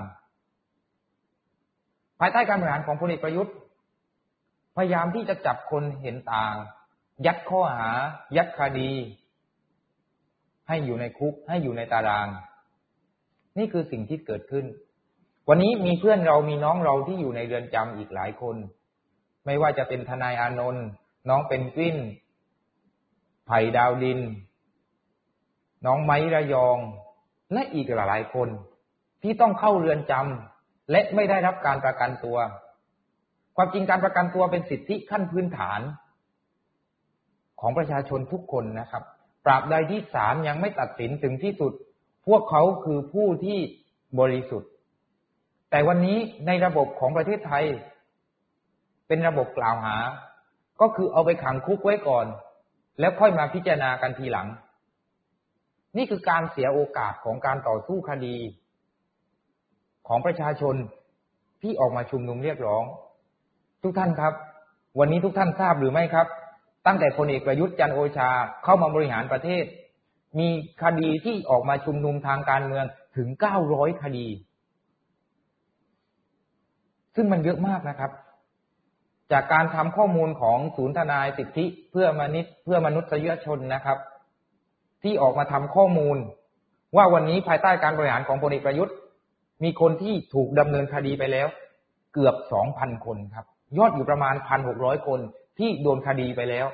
[2.20, 3.56] ภายใต้การบริหารของพลเอกประยุทธ์
[4.76, 6.56] พยายามที่จะจับคนเห็นต่าง
[7.26, 7.90] ยัดข้อหา
[8.38, 8.92] ยัดคดี
[10.68, 12.28] ให้อยู่ในคุก ให้อยู่ในตาราง
[13.58, 14.66] นี่คือสิ่งที่เกิดขึ้น
[15.50, 18.56] วันนี้มีเพื่อนเรามีน้องเราที่อยู่ในเรือนจำอีกหลายคน
[19.46, 20.86] ไม่ว่าจะเป็นทนายอานนท์
[21.30, 21.98] น้องเป็นกวิน
[23.46, 24.20] ไผ่ดาวดิน
[25.86, 26.78] น้องไม้ระยอง
[27.54, 28.50] และอีกหลายคน
[29.24, 32.38] ที่ต้องเข้าเรือนจำและไม่ได้รับการประกันตัว
[33.56, 35.82] ความจริงการประกันตัวเป็นสิทธิขั้นพื้นฐาน
[37.62, 39.04] ของประชาชนทุกคนนะครับ
[39.46, 41.74] ปราบใดที่ศาลยังไม่ตัดสินถึงที่สุด
[42.28, 43.60] พวกเขาคือผู้ที่
[44.20, 44.72] บริสุทธิ์
[45.72, 47.66] แต่วันนี้ในระบบของประเทศไทย
[49.08, 49.96] เป็นระบบกล่าวหา
[50.82, 52.26] ก็คือเอาไปขังคุกไว้ก่อน
[53.00, 54.48] แล้วค่อยมาพิจารณากันทีหลัง
[55.98, 58.36] นี่คือการเสียโอกาสของการต่อสู้คดี
[60.08, 60.76] ของประชาชน
[61.62, 62.84] ที่ออกมาชุมนุมเรียกร้อง
[63.84, 64.34] ทุกท่านครับ
[65.00, 66.28] วันนี้ทุกท่านทราบหรือไม่ครับ
[66.86, 68.30] ตั้งแต่พลเอกประยุทธ์จันโอชา
[68.64, 69.64] เข้ามาบริหารประเทศ
[70.40, 70.50] มี
[70.84, 72.86] คดีที่ออกมาชุมนุมทางการเมือง
[73.18, 74.28] ถึงเก้าร้อยคดี
[77.16, 78.12] ซึ่งมันเยอะมากนะครับ
[79.32, 83.98] จากการทำข้อมูลของศูนย์ทนายสิทธิเพื่อมนุษย์เพื่อมนุษยชนนะครับ
[85.04, 86.18] ที่ออกมาทำข้อมูล
[86.98, 88.96] ว่าวันนี้ภายใต้การบริหารของพลเอกประยุทธ์
[89.64, 91.48] มีคนที่ถูกดำเนินคดีไปแล้ว
[92.14, 93.46] เกือบสองพันคนครับ
[93.78, 95.20] ยอดอยู่ประมาณพันหกร้อยคน
[95.58, 96.68] ที่โดนคดีไปแล้ว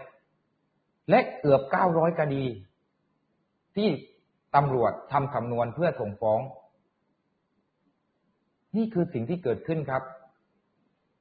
[1.09, 2.43] และเกือบเก้าร้อยคดี
[3.75, 3.89] ที่
[4.55, 6.41] ตำรวจทำสำนวนเพื่อส่งฟ้อง
[8.77, 10.03] นี่คือสิ่งที่เกิดขึ้นครับ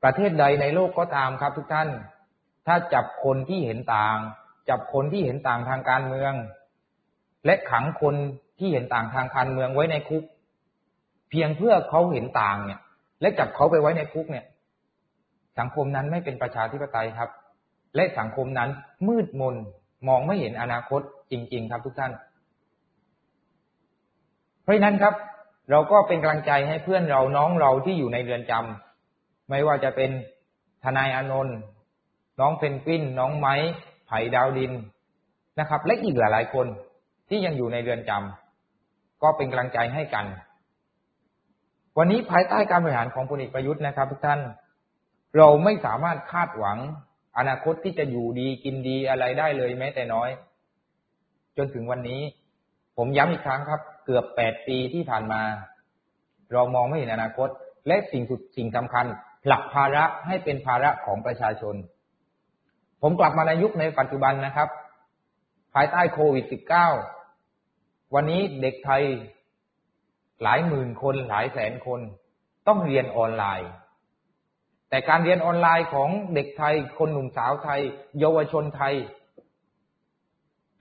[0.05, 1.89] ประเทศใดในโลกก็ตามครับ ทุกท่าน
[2.67, 4.17] ถ้าจับคนที่เห็นต่าง
[4.69, 6.33] จับคนที่เห็นต่างทางการเมือง
[7.47, 8.15] และขังคน
[8.59, 10.25] ที่เห็นต่างทางการเมืองไว้ในคุก
[11.31, 12.81] เพียงเพื่อเขาเห็นต่างเนี่ย
[13.21, 14.45] และจับเขาไปไว้ในคุกเนี่ย
[15.59, 17.31] สังคมนั้นไม่เป็นประชาธิปไตยครับ
[17.97, 18.71] และสังคมนั้น
[19.09, 19.55] มืดมน
[20.09, 22.13] มองไม่เห็นอนาคตจริง ๆ ครับทุกท่าน
[24.63, 25.15] เพราะนั้นครับ
[25.71, 30.11] เราก็เป็นกำลังใจให้เพื่อนเราน้องเราที่อยู่ในเรือนจำไม่ว่าจะเป็น
[30.85, 31.57] ทนายอานนท์
[32.41, 33.55] น้องเพนกวิน น้องไม้
[34.07, 34.73] ไผ่ดาวดิน
[35.59, 36.67] นะครับ และอีกหลายๆคน
[37.29, 40.27] ที่ยังอยู่ในเรือนจำก็เป็นกำลังใจให้กัน
[41.99, 44.41] วันนี้ภายใต้การบริหารของพลเอกประยุทธ์นะครับ ทุกท่าน
[45.37, 46.79] เราไม่สามารถคาดหวัง
[47.37, 50.31] อนาคตที่จะอยู่ดีกินดีอะไรได้เลยแม้แต่น้อย
[51.57, 52.21] จนถึงวันนี้
[52.97, 55.43] ผมย้ำอีกครั้งครับ เกือบแปดปีที่ผ่านมา
[56.53, 57.49] เรามองไม่เห็นอนาคต
[57.87, 59.07] และสิ่งสุดสิ่งสำคัญ
[59.45, 61.75] ผลักภาระให้เป็นภาระของประชาชน
[63.03, 64.69] ผมกลับมาในยุคในปัจจุบันนะครับ
[65.75, 66.45] ภายใต้โควิด
[67.31, 69.03] -19 วันนี้เด็กไทย
[70.43, 72.01] หลายหมื่นคนหลายแสนคน
[72.69, 73.71] ต้องเรียนออนไลน์
[74.91, 77.81] แต่การเรียนออนไลน์ของเด็กไทย คนหนุ่มสาวไทย
[78.19, 78.95] เยาวชนไทย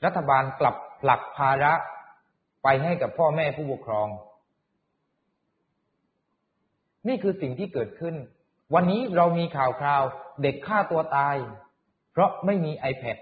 [0.05, 1.73] รัฐบาลกลับผลักภาระ
[2.63, 4.07] ไปให้กับพ่อแม่ผู้ปกครอง
[7.07, 8.15] นี่คือสิ่งที่เกิดขึ้น
[8.73, 10.03] วันนี้เรามีข่าวคราว
[10.43, 11.35] เด็กฆ่าตัวตาย
[12.11, 13.17] เพราะไม่มี iPad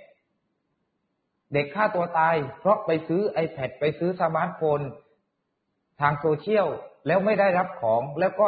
[1.54, 4.80] เด็กฆ่าตัวตาย เพราะไปซื้อ iPad ไปซื้อสมาร์ทโฟน
[6.02, 6.68] ทางโซเชียล
[7.08, 8.46] แล้วไม่ได้รับของแล้วก็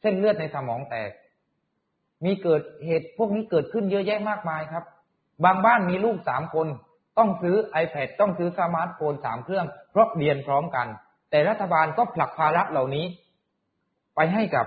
[0.00, 1.10] เส้นเลือดในสมองแตก
[2.24, 4.84] มีเกิดเหตุพวกนี้เกิดขึ้นเยอะแยะมากมายครับ
[5.44, 6.66] บางบ้านมีลูกสามคน
[7.18, 10.86] ต้องซื้อ iPad ต้องซื้อสมาร์ทโฟนสามเครื่อง เพราะเรียนพร้อมกัน
[11.30, 13.06] แต่รัฐบาลก็ผลักภาระเหล่านี้
[14.16, 14.66] ไปให้กับ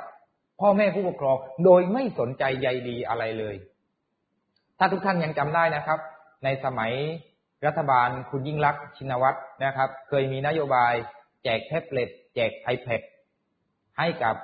[0.61, 3.55] พ่อแม่ผู้ปกครอง โดยไม่สนใจใยดีอะไรเลย
[4.79, 5.99] ถ้าทุกท่านยังจำได้นะครับ
[6.43, 6.91] ในสมัย
[7.65, 10.93] รัฐบาลคุณยิ่งรักชินวัตรนะครับ เคยมีนโยบาย
[11.43, 13.01] แจกแท็บเล็ตแจก iPad
[13.97, 14.35] ให้กับ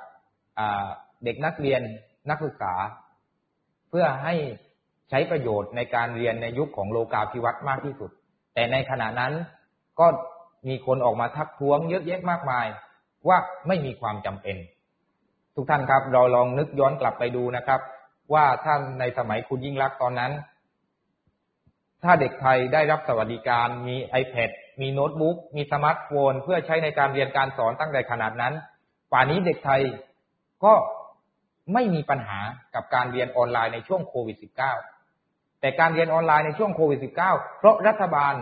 [1.24, 1.82] เด็กนักเรียน
[2.30, 2.74] นักศึกษา
[3.96, 4.34] พื่อให้
[5.10, 8.10] ใช้ประโยชน์ในการเรียนในยุคของโลกาภิวัตน์มากที่สุด
[8.54, 9.32] แต่ในขณะนั้น
[10.00, 10.06] ก็
[10.68, 12.66] มีคนออกมาทักท้วงเยอะแยะมากมาย
[13.28, 14.56] ว่าไม่มีความจำเป็น
[15.54, 17.80] ทุกท่านครับ เราลองนึกย้อนกลับไปดูนะครับ
[18.34, 20.32] ว่าท่านในสมัยคุณยิ่งลักษณ์ตอนนั้น
[22.04, 28.54] ถ้าเด็กไทยได้รับสวัสดิการ มี iPad มีโน้ตบุ๊กมีสมาร์ทโฟน เพื่อใช้ในการเรียนการสอนตั้งแต่ขณะนั้น
[29.12, 29.80] ป่านนี้เด็กไทย
[30.64, 30.72] ก็
[31.72, 32.38] ไม่มีปัญหา
[32.74, 34.36] กับการเรียนออนไลน์ในช่วงโควิด
[34.98, 38.34] -19 แต่การเรียนออนไลน์ในช่วงโควิด -19 เพราะรัฐบาล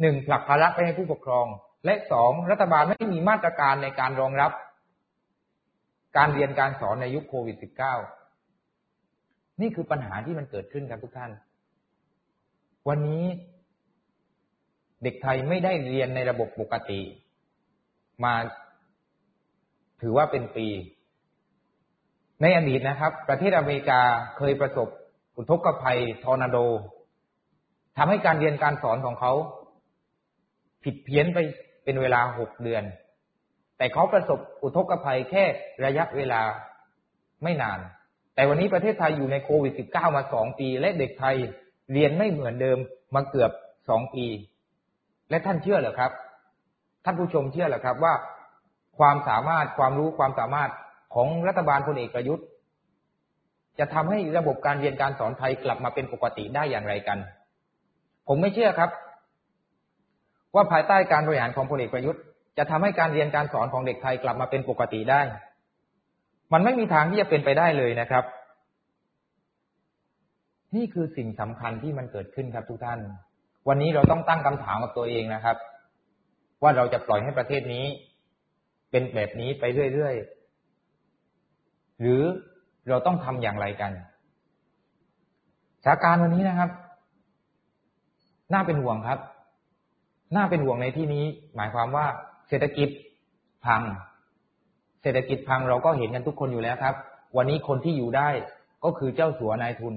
[0.00, 1.46] หนึ่งผลักภาระไปให้ผู้ปกครอง
[1.84, 4.52] และสองรัฐบาลไม่มีมาตรการในการรองรับ
[6.16, 7.56] การเรียนการสอนในยุคโควิด
[8.38, 11.30] -19 นี่คือปัญหาที่มันเกิดขึ้นครับทุกท่าน
[12.88, 13.24] วันนี้
[15.02, 17.00] เด็กไทยไม่ได้เรียนในระบบปกติ
[18.24, 18.34] มา
[20.00, 20.66] ถือว่าเป็นปี
[22.42, 24.00] ในอดีตนะครับ ประเทศอเมริกา
[24.36, 24.88] เคยประสบ
[25.36, 26.58] อุทกภัยทอร์นาโด
[27.96, 29.32] ทำให้การเรียนการสอนของเขา
[30.84, 31.38] ผิดเพี้ยนไป
[31.84, 32.82] เป็นเวลาหกเดือน
[33.78, 35.44] แต่เขาประสบอุทกภัยแค่
[35.84, 36.42] ระยะเวลา
[37.42, 37.78] ไม่นาน
[38.34, 41.36] แต่วันนี้ประเทศไทยอยู่ในโควิด -19 มาสองปี และเด็กไทย
[41.92, 42.78] เรียนไม่เหมือนเดิม
[43.14, 43.50] มาเกือบ
[43.88, 44.26] สองปี
[45.30, 46.12] และท่านเชื่อเหรอครับ
[47.04, 48.14] ท่านผู้ชมเชื่อเหรอครับว่า
[48.98, 50.70] ความสามารถความรู้ความสามารถ
[51.16, 52.46] ของรัฐบาลพลเอกประยุทธ์
[53.78, 57.18] จะทำให้ระบบการเรียนการสอนไทยกลับมาเป็นปกติได้อย่างไรกัน
[58.28, 58.90] ผมไม่เชื่อครับ
[60.54, 62.22] ว่าภายใต้การบริหารของพลเอกประยุทธ์
[62.58, 65.20] จะทำให้การเรียนการสอนของเด็กไทยกลับมาเป็นปกติได้
[66.52, 68.24] มันไม่มีทางที่จะเป็นไปได้เลยนะครับ
[70.76, 72.98] นี่คือสิ่งสำคัญที่มันเกิดขึ้นครับทุกท่าน
[73.68, 75.56] วันนี้เราต้องตั้งคำถามกับตัวเองนะครับ
[76.62, 77.84] ว่าเราจะปล่อยให้ประเทศนี้
[78.90, 80.35] เป็นแบบนี้ไปเรื่อยๆ
[82.00, 82.22] หรือ
[82.88, 83.92] เราต้องทำอย่างไรกัน
[85.84, 86.70] สถานการณ์วันนี้นะครับ
[88.52, 89.18] น่าเป็นห่วงครับ
[90.36, 91.24] น่าเป็นห่วงในที่นี้
[91.56, 92.06] หมายความว่า
[92.48, 92.88] เศรษฐกิจ
[93.66, 93.82] พัง
[95.02, 96.94] เศรษฐกิจพังเราก็เห็นกันทุกคนอยู่แล้วครับ
[97.36, 98.28] วันนี้คนที่อยู่ได้
[98.84, 99.94] ก็คือเจ้าสัวนายทุน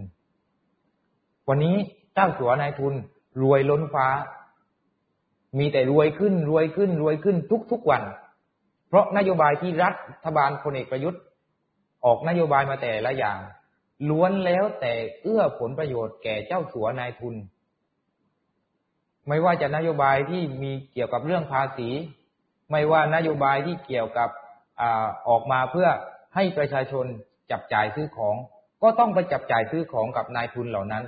[1.49, 1.75] วันนี้
[2.15, 2.93] เจ้าสัวนายทุน
[3.41, 4.07] รวยล้นฟ้า
[5.59, 7.35] มีแต่รวยขึ้น รวยขึ้น รวยขึ้น
[7.71, 8.03] ทุกๆวัน
[8.87, 9.89] เพราะนโยบายที่รั
[10.25, 11.21] ฐบาลพลเอกประยุทธ์
[12.05, 13.39] ออกนโยบายมาแต่ละอย่าง
[14.09, 17.35] ล้วนแล้วแต่เอื้อผลประโยชน์แก่เจ้าสัวนายทุน
[19.27, 21.89] ไม่ว่าจะนโยบายที่มีเกี่ยวกับเรื่องภาษี
[22.71, 24.29] ไม่ว่านโยบายที่เกี่ยวกับ
[24.81, 24.83] อ
[25.29, 25.87] ออกมาเพื่อ
[26.35, 27.05] ให้ประชาชน
[27.51, 28.35] จับจ่ายซื้อของ
[28.83, 31.03] ก็ต้องไปจับจ่ายซื้อของกับนายทุนเหล่านั้น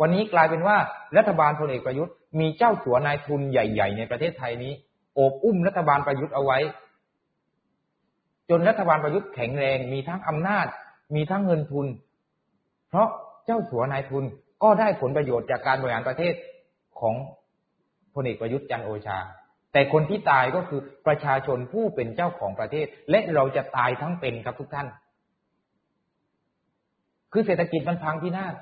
[0.00, 0.76] วันนี้กลายเป็นว่า
[1.16, 4.72] รัฐบาลพลเอกประยุทธ์มีเจ้าสัวนายทุนใหญ่ ๆ ในประเทศไทยนี้
[5.14, 6.58] โอบอุ้มรัฐบาลประยุทธ์เอาไว้
[8.50, 10.66] จนรัฐบาลประยุทธ์แข็งแรง มีทั้งอำนาจ
[11.14, 11.86] มีทั้งเงินทุน
[12.88, 13.08] เพราะ
[13.46, 14.24] เจ้าสัวนายทุน
[14.62, 16.34] ก็ได้ผลประโยชน์จากการบริหารประเทศ
[17.00, 17.14] ของ
[18.14, 19.18] พลเอกประยุทธ์จันโอชา
[19.72, 24.88] แต่คนที่ตายก็คือประชาชนผู้เป็นเจ้าของประเทศ และเราจะตายทั้งเป็นครับทุกท่าน
[27.32, 28.54] คือเศรษฐกิจมันพังพินาศ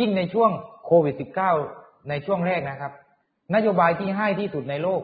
[0.00, 0.50] ยิ่งในช่วง
[0.84, 1.14] โควิด
[1.60, 2.92] -19 ในช่วงแรกนะครับ
[3.54, 5.02] นโยบายที่ให้ที่สุดในโลก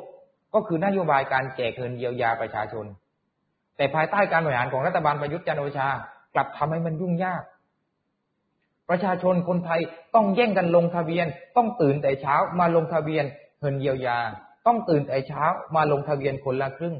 [0.55, 2.87] ก็คือนโยบายการแจกเงินเยียวยาประชาชน
[3.81, 5.89] แต่ภายใต้การบริหารของรัฐบาลประยุทธ์จันโอชา
[6.35, 7.43] กลับทำให้มันยุ่งยาก
[8.91, 9.81] ประชาชนคนไทย
[10.15, 13.25] ต้องแย่งกันลงทะเบียน ต้องตื่นแต่เช้ามาลงทะเบียน
[13.61, 14.19] เงินเยียวยา
[14.67, 15.45] ต้องตื่นแต่เช้า
[15.77, 16.97] มาลงทะเบียนคนละครึ่ง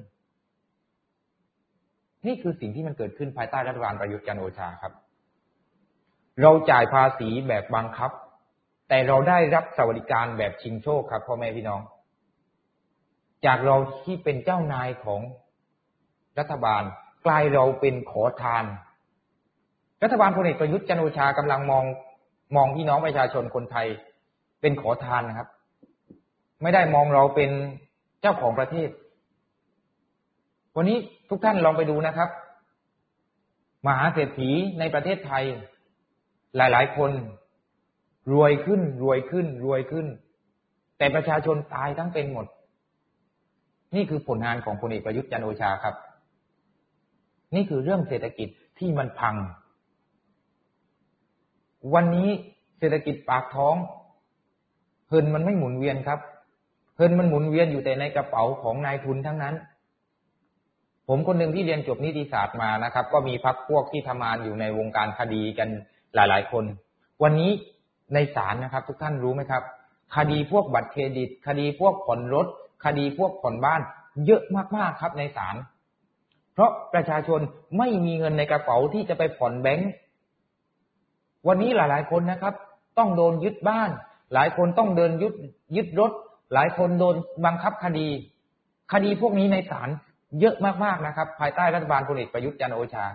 [2.27, 4.93] นี่คือสิ่งที่มันเกิดขึ้นภายใต้รัฐบาลประยุทธ์จันโอชาครับ
[6.43, 8.11] เราจ่ายภาษีแบบบังคับ
[8.89, 11.81] แต่เราได้รับสวัสดิการแบบชิงโชคครับพ่อแม่พี่น้อง
[13.47, 15.21] จากเราที่เป็นเจ้านายของ
[16.39, 16.83] รัฐบาล
[17.27, 18.65] กลายเราเป็นขอทาน
[20.03, 21.85] รัฐบาลพลเอกประยุทธ์จันโอชากำลังมอง
[22.57, 23.87] มองพี่น้องประชาชนคนไทย
[24.61, 25.49] เป็นขอทานนะครับ
[26.63, 27.51] ไม่ได้มองเราเป็น
[28.21, 28.91] เจ้าของประเทศ
[30.77, 30.99] วันนี้
[31.31, 32.31] ทุกท่านลองไปดูนะครับ
[33.87, 35.45] มหาเศรษฐีในประเทศไทย
[36.57, 37.11] หลาย ๆ คน
[38.33, 40.07] รวยขึ้น รวยขึ้น รวยขึ้น
[40.99, 42.47] แต่ประชาชนตายทั้งเป็นหมด
[43.95, 45.95] นี่คือผลงานของพลเอกประยุทธ์จันโอชาครับ
[47.55, 49.37] นี่คือเรื่องเศรษฐกิจที่มันพัง
[51.95, 52.29] วันนี้
[52.79, 53.77] เศรษฐกิจปากท้อง
[55.09, 56.21] เฮินมันไม่หมุนเวียนครับ
[56.97, 59.55] เฮินมันหมุนเวียนอยู่แต่ในกระเป๋าของนายทุนทั้งนั้น
[61.09, 65.69] ผมคนหนึ่งที่เรียนจบนิติศาสตร์มานะครับ ก็มีพักพวกที่ทำงานอยู่ในวงการคดีกัน
[66.15, 66.65] หลาย ๆ คน
[67.23, 67.51] วันนี้
[68.15, 69.63] ในศาลนะครับ ทุกท่านรู้ไหมครับ
[70.17, 72.47] คดีพวกบัตรเครดิต คดีพวกผ่อนรถ
[72.85, 73.81] คดีพวกผ่อนบ้าน
[74.27, 74.43] เยอะ
[74.77, 75.57] มากๆครับในศาล
[76.61, 77.41] ราะประชาชน
[77.79, 79.91] ไม่มีเงินในกระเป๋าที่จะไปผ่อนแบงค์
[81.49, 82.55] วันนี้หลาย ๆ คนนะครับ
[82.99, 83.91] ต้องโดนยึดบ้าน
[84.35, 85.35] หลายคนต้องเดินยึด
[85.77, 86.13] ยึดรถ
[86.55, 88.09] หลายคนโดนบังคับคดี
[88.93, 89.89] คดีพวกนี้ในศาล
[90.41, 93.07] เยอะมาก ๆ นะครับ ภายใต้รัฐบาลพลเอกประยุทธ์จันโอชา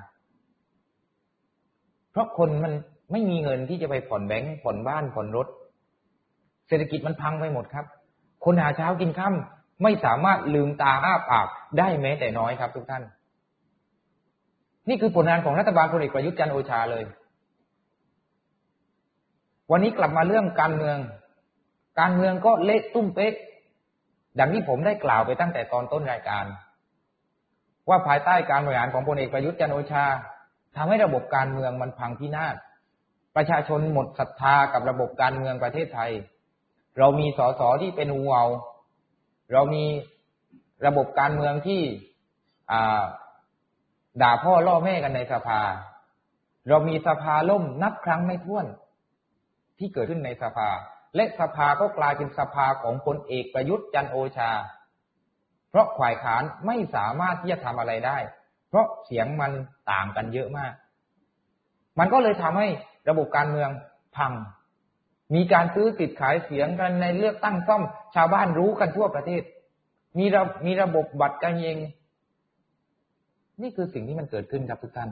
[2.12, 2.74] เพราะคนมัน
[3.12, 5.48] ไม่มีเงินที่จะไปผ่อนแบงค์ผ่อนบ้านผ่อนรถ
[6.68, 7.86] เศรษฐกิจมันพังไปหมดครับ
[8.46, 13.04] คนหาเช้ากินค่ำไม่สามารถลืมตาอ้าปากได้แม้แต่น้อยครับทุกท่าน
[14.89, 17.04] นี่คือผลงานของรัฐบาลพลเอกประยุทธ์จันโอชาเลย
[19.71, 20.98] วันนี้กลับมาเรื่องการเมือง
[22.00, 23.34] การเมืองก็เละตุ้มเป๊ก
[24.39, 26.45] ดังที่ผมได้กล่าวไปตั้งแต่ตอนต้นรายการ
[27.89, 30.06] ว่าภายใต้การบริหารของพลเอกประยุทธ์จันโอชา
[30.76, 32.56] ทำให้ระบบการเมืองมันพังพินาศ
[33.36, 36.12] ประชาชนหมดศรัทธากับระบบการเมืองประเทศไทย
[36.98, 38.45] เรามีสสที่เป็นหูเอา
[39.54, 39.86] เรามี
[40.86, 41.82] ระบบการเมืองที่
[44.21, 45.62] ด่าพ่อล่อแม่กันในสภา
[46.67, 48.65] เรามีสภาล่มนับครั้งไม่ถ้วน
[49.78, 50.69] ที่เกิดขึ้นในสภา
[51.15, 54.51] และสภาก็กลายเป็นสภาของพลเอกประยุทธ์จันโอชา
[55.69, 58.17] เพราะขวายขานไม่สามารถที่จะทำอะไรได้
[58.69, 59.51] เพราะเสียงมัน
[59.91, 60.73] ต่างกันเยอะมาก
[61.99, 62.67] มันก็เลยทำให้
[63.10, 63.69] ระบบการเมือง
[64.15, 64.34] พัง
[65.36, 67.84] มีการซื้อสิทธิ์ขายเสียงกันในเลือกตั้งซ่อม
[68.15, 69.43] ชาวบ้านรู้กันทั่วประเทศ
[70.17, 71.78] มีระมีระบบบัตรกันเอง
[73.62, 75.10] นี่คือสิ่งที่มันเกิดขึ้นครับทุกท่าน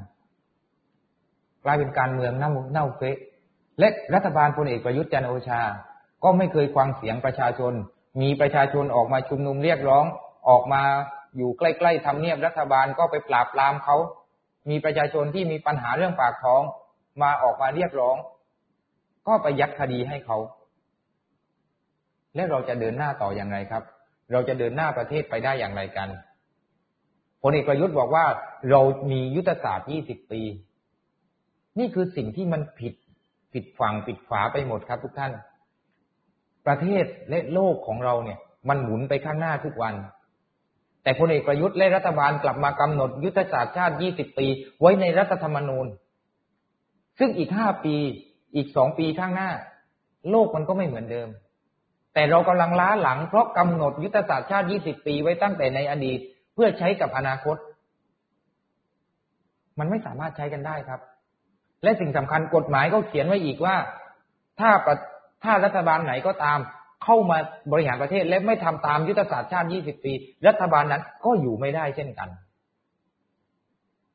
[1.64, 3.18] กลายเป็นการเมืองเน่าเน่าเฟะ
[3.80, 5.62] และรัฐบาลพลเอกประยุทธ์จันโอชา
[6.24, 7.74] ก็ไม่เคยฟังเสียงประชาชน
[8.22, 10.06] มีประชาชนออกมาชุมนุมเรียกร้อง
[10.50, 10.84] ออกมา
[11.38, 13.98] อยู่ใกล้ๆทำเนียบรัฐบาลก็ไปปราบปรามเขา
[14.70, 16.62] มีประชาชนที่มีปัญหาเรื่องปากท้อง
[17.22, 18.18] มาออกมาเรียกร้อง
[19.28, 20.38] ก็ไปยัดคดีให้เขา
[22.36, 23.84] และเราจะเดินหน้าต่ออย่างไรครับ
[24.32, 26.10] เราจะเดินหน้าประเทศไปได้อย่างไรกัน
[27.44, 28.26] พลเอกประยุทธ์บอกว่า
[28.70, 30.42] เรามียุทธศาสตร์ 20 ปี
[31.80, 32.94] นี่คือสิ่งที่มันผิด
[33.54, 35.32] ผิดฝั่งผิดฝาไปหมดครับ ทุกท่าน
[36.68, 39.96] ประเทศและโลกของเราเนี่ย มันหมุนไปข้างหน้าทุกวัน
[41.04, 44.48] แต่พลเอกประยุทธ์และรัฐบาลกลับมากำหนดยุทธศาสตร์ชาติ 20 ปี
[44.82, 45.88] ไว้ในรัฐธรรมนูญ
[47.20, 47.96] ซึ่งอีก 5 ปี
[48.56, 49.50] อีก 2 ปีข้างหน้า
[50.30, 51.30] โลกมันก็ไม่เหมือนเดิม
[52.14, 56.20] แต่เรากำลังล้าหลังเพราะกำหนดยุทธศาสตร์ชาติ 20 ปีไว้ตั้งแต่ในอดีต
[56.54, 57.58] เพื่อใช้กับอนาคต
[59.80, 61.02] มันไม่สามารถใช้กันได้ครับ
[61.84, 63.76] และสิ่งสำคัญกฎหมายก็เขียนไว้อีกว่า
[64.60, 64.70] ถ้า
[65.44, 66.60] ถ้ารัฐบาลไหนก็ตาม
[67.04, 67.38] เข้ามา
[67.72, 70.14] บริหารประเทศและไม่ทำตามยุทธศาสตร์ชาติ 20 ปี
[70.48, 72.30] รัฐบาลนั้นก็อยู่ไม่ได้เช่นกัน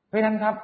[0.09, 0.55] เพราะนั้นครับ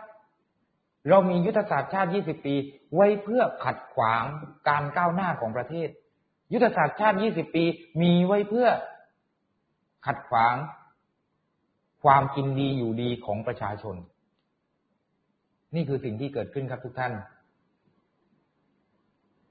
[1.08, 2.54] เรามียุทธศาสตร์ชาติ 20 ปี
[2.94, 4.24] ไว้เพื่อขัดขวาง
[4.68, 5.88] การก้าวหน้าของประเทศ
[6.52, 7.64] ยุทธศาสตร์ชาติ 20 ปี
[8.02, 8.68] มีไว้เพื่อ
[10.06, 10.54] ขัดขวาง
[12.04, 13.96] ความกินดีอยู่ดีของประชาชน
[15.74, 17.12] นี่คือสิ่งที่เกิดขึ้นครับทุกท่าน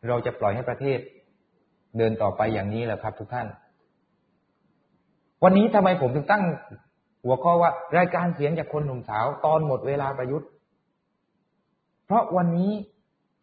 [0.07, 0.99] เราจะปล่อยให้ประเทศ
[1.97, 3.47] เดินต่อไปอย่างนี้แหละครับทุกท่าน
[5.43, 6.43] วันนี้ทำไมผมถึงตั้ง
[7.23, 10.49] หัวข้อว่ารายการเสียงจากคนหนุ่มสาว ตอนหมดเวลาประยุทธ์
[12.05, 12.71] เพราะวันนี้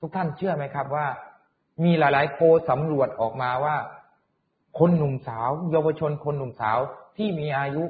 [0.01, 1.07] ทุกท่านเชื่อไหมครับว่า
[1.85, 2.39] มีหลาย ๆ โพ
[2.71, 3.77] สำรวจออกมาว่า
[4.79, 6.79] คนหนุ่มสาว เยาวชนคนหนุ่มสาว
[7.17, 7.85] ที่มีอายุ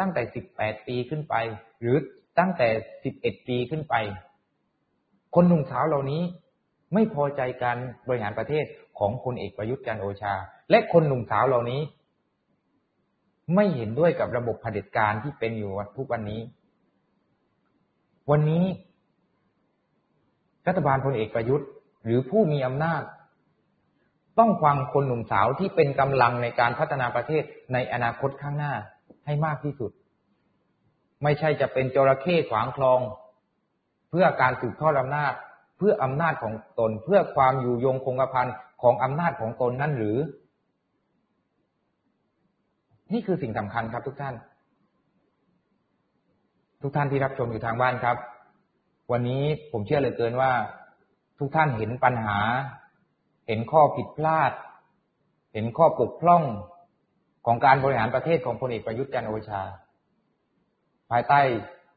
[0.00, 1.34] ตั้งแต่สิบแปดปีขึ้นไป
[1.80, 1.96] หรือ
[2.38, 2.68] ตั้งแต่
[3.04, 3.94] สิบเอ็ดปีขึ้นไป
[5.34, 6.22] คนหนุ่มสาวเหล่านี้
[6.94, 7.76] ไม่พอใจการ
[8.08, 8.64] บริหารประเทศ
[8.98, 10.34] ของพลเอกประยุทธ์จันโอชา
[10.70, 11.80] และคนหนุ่มสาวเหล่านี้
[13.54, 16.40] ไม่เห็นด้วยกับระบบเผด็จการที่เป็นอยู่ทุกวันนี้
[18.30, 18.64] วันนี้
[20.66, 21.68] รัฐบาลพลเอกประยุทธ์
[22.04, 23.02] หรือผู้มีอำนาจ
[24.38, 27.42] ต้องฟังคนหนุ่มสาวที่เป็นกำลังในการพัฒนาประเทศ
[27.72, 28.74] ในอนาคตข้างหน้า
[29.26, 29.90] ให้มากที่สุด
[31.22, 33.00] ไม่ใช่จะเป็นจระเข้ขวางคลอง
[34.10, 35.32] เพื่อการสืบทอดอำนาจ
[35.78, 38.46] เพื่ออำนาจของตน เพื่อความอยู่ยงคงกระพัน
[38.82, 40.18] ของอำนาจของตนนั่นหรือ
[43.12, 44.34] นี่คือสิ่งสำคัญครับทุกท่าน
[46.82, 48.16] ทุกท่านที่รับชมอยู่ทางบ้านครับ
[49.12, 50.52] วันนี้ผมเชื่อเลยเกินว่า
[51.38, 52.38] ทุกท่านเห็นปัญหา
[53.46, 54.52] เห็นข้อผิดพลาด
[55.52, 56.42] เห็นข้อปกพร่อง
[57.46, 59.62] ของการบริหารประเทศของพลเอกประยุทธ์จันโอชา
[61.10, 61.40] ภายใต้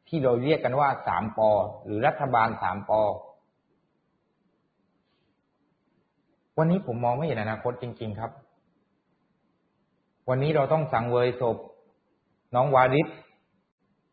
[0.07, 1.49] ที่เราเรียกกันว่าสามปอ
[1.85, 3.01] หรือรัฐบาลสามปอ
[6.57, 8.31] วันนี้ผมมองไม่เห็นอนาคตจริง ๆ ครับ
[10.29, 11.57] วันนี้เราต้องสังเวยศพ
[12.55, 13.07] น้องวาริศ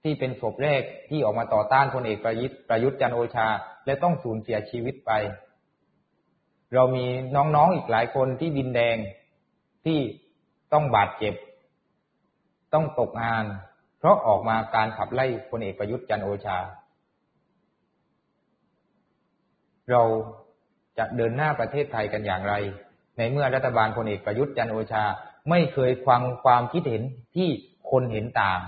[0.03, 3.47] ที่เป็นศพแรกที่ออกมาต่อต้านพลเอกประยุทธ์ประยุทธ์จันโอชา
[3.87, 5.12] และต้องสูญเสียชีวิตไป
[6.74, 7.05] เรามี
[7.37, 8.97] น้องๆอีกหลายคนที่ดินแดง
[9.85, 9.99] ที่
[10.75, 11.35] ต้องบาดเจ็บ
[12.75, 13.45] ต้องตกงาน
[13.99, 16.59] เพราะออกมาการขับไล่พลเอกประยุทธ์จันโอชา
[19.91, 20.03] เรา
[20.99, 22.55] จะเดินหน้าประเทศไทยกันอย่างไร
[23.16, 25.05] ในเมื่อรัฐบาลพลเอกประยุทธ์จันโอชา
[25.51, 27.03] ไม่เคยฟังความคิดเห็น
[27.37, 27.49] ที่
[27.91, 28.61] คนเห็นต่าง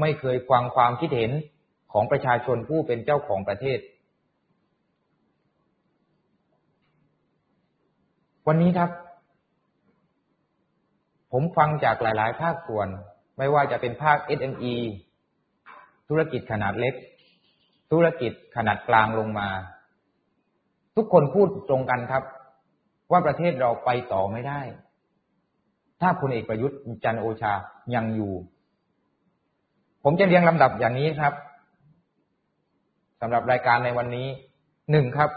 [0.00, 1.30] ไม่เคยฟังความคิดเห็น
[1.92, 3.78] ของประชาชนผู้เป็นเจ้าของประเทศ
[8.46, 8.90] วันนี้ครับ
[11.36, 12.88] ผมฟังจากหลาย ๆ ภาคส่วน
[13.38, 14.74] ไม่ว่าจะเป็นภาค SME
[16.08, 16.94] ธุรกิจขนาดเล็ก
[17.90, 19.48] ธุรกิจขนาดกลางลงมา
[20.96, 22.22] ทุกคนพูดตรงกันครับ
[23.10, 24.60] ว่าประเทศเราไปต่อไม่ได้
[26.00, 27.52] ถ้าพลเอกประยุทธ์จันโอชา
[27.94, 28.32] ยังอยู่
[30.04, 31.34] ผมจะเรียงลำดับอย่างนี้ครับ
[33.20, 34.28] สำหรับรายการในวันนี้
[34.90, 35.30] หนึ่งครับ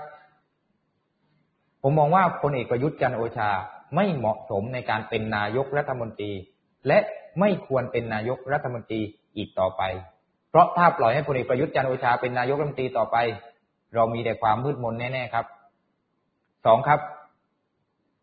[1.81, 3.51] ผมมองว่าพลเอกประยุทธ์จันโอชา
[3.95, 6.31] ไม่เหมาะสมในการเป็นนายกรัฐมนตรี
[6.87, 6.99] และ
[7.39, 9.01] ไม่ควรเป็นนายกรัฐมนตรี
[9.37, 9.83] อีกต่อไป
[10.49, 13.17] เพราะถ้าปล่อยให้พลเอกประยุทธ์จันโอชาเป็นนายกรัฐมนตรีต่อไป
[13.95, 15.45] เรามีแต่ความมืดมนแน่ๆครับ
[16.65, 16.99] สองครับ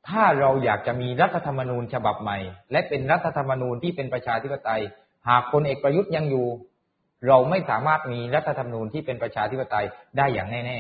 [0.09, 2.39] ถ้าเราอยากจะมีรัฐธรรมนูญฉบับใหม่
[2.73, 4.83] และเป็นรัฐธรรมนูญที่เป็นประชาธิปไตย
[5.29, 6.47] หากพลเอกประยุทธ์ยังอยู่
[7.29, 9.85] เราไม่สามารถมีรัฐธรรมนูญที่เป็นประชาธิปไตย
[10.17, 10.79] ได้อย่างแน่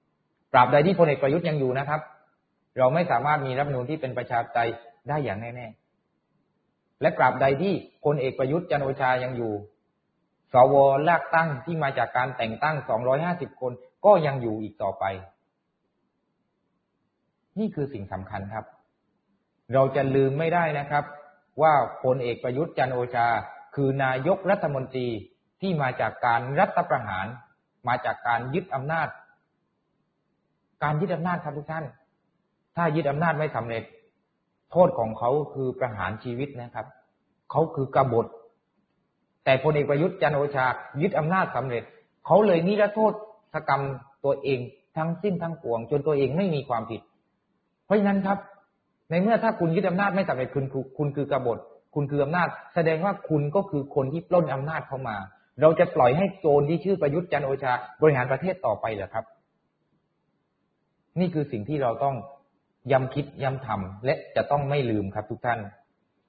[0.00, 2.00] ๆตราบใดที่พลเอกประยุทธ์ยังอยู่นะครับ
[2.78, 4.70] เราไม่สามารถมีรัฐมนูญที่เป็นประชาธิปไตย
[5.08, 9.52] ได้อย่างแน่ๆ และตราบใดที่พลเอกประยุทธ์จันโอชายังอยู่
[10.52, 10.74] สว
[11.08, 12.76] ลือกตั้งที่มาจากการแต่งตั้ง
[13.18, 13.72] 250 คน
[14.04, 15.04] ก็ยังอยู่อีกต่อไป
[17.58, 18.64] นี่คือสิ่งสำคัญครับ
[19.74, 21.04] เราจะลืมไม่ได้นะครับ
[21.62, 23.26] ว่าพลเอกประยุทธ์จันโอชา
[23.74, 25.08] คือนายกรัฐมนตรี
[25.60, 27.26] ที่มาจากการรัฐประหาร
[27.88, 29.08] มาจากการยึดอำนาจ
[30.82, 31.84] การยึดอำนาจครับทุกท่าน
[32.76, 33.82] ถ้ายึดอำนาจไม่สำเร็จ
[34.72, 36.86] โทษของเขาคือประหารชีวิตนะครับ
[37.50, 38.26] เขาคือกบฏ
[39.44, 40.66] แต่พลเอกประยุทธ์จันโอชา
[41.02, 41.82] ยึดอำนาจสำเร็จ
[42.26, 43.12] เขาเลยนิรโทษ
[43.54, 43.82] สกรรม
[44.24, 44.58] ตัวเอง
[44.96, 47.00] ทั้งสิ้นทั้งปวง จนตัวเองไม่มีความผิด
[47.84, 48.38] เพราะฉะนั้นครับ
[49.10, 50.64] ในเมื่อถ้าคุณยึดอำนาจไม่สำเร็จคุณ
[50.98, 51.58] คุณคือกบฏ
[51.94, 55.16] คุณคืออำนาจ แสดงว่าคุณก็คือคนที่ปล้นอำนาจเข้ามา
[55.60, 59.24] เราจะปล่อยให้โจรที่ชื่อประยุทธ์จันโอชา บริหารประเทศต่อไปเหรอครับ
[61.20, 62.16] นี่คือสิ่งที่เราต้อง
[62.90, 65.60] ย้ำคิดย้ำทำและจะต้องไม่ลืมครับทุกท่าน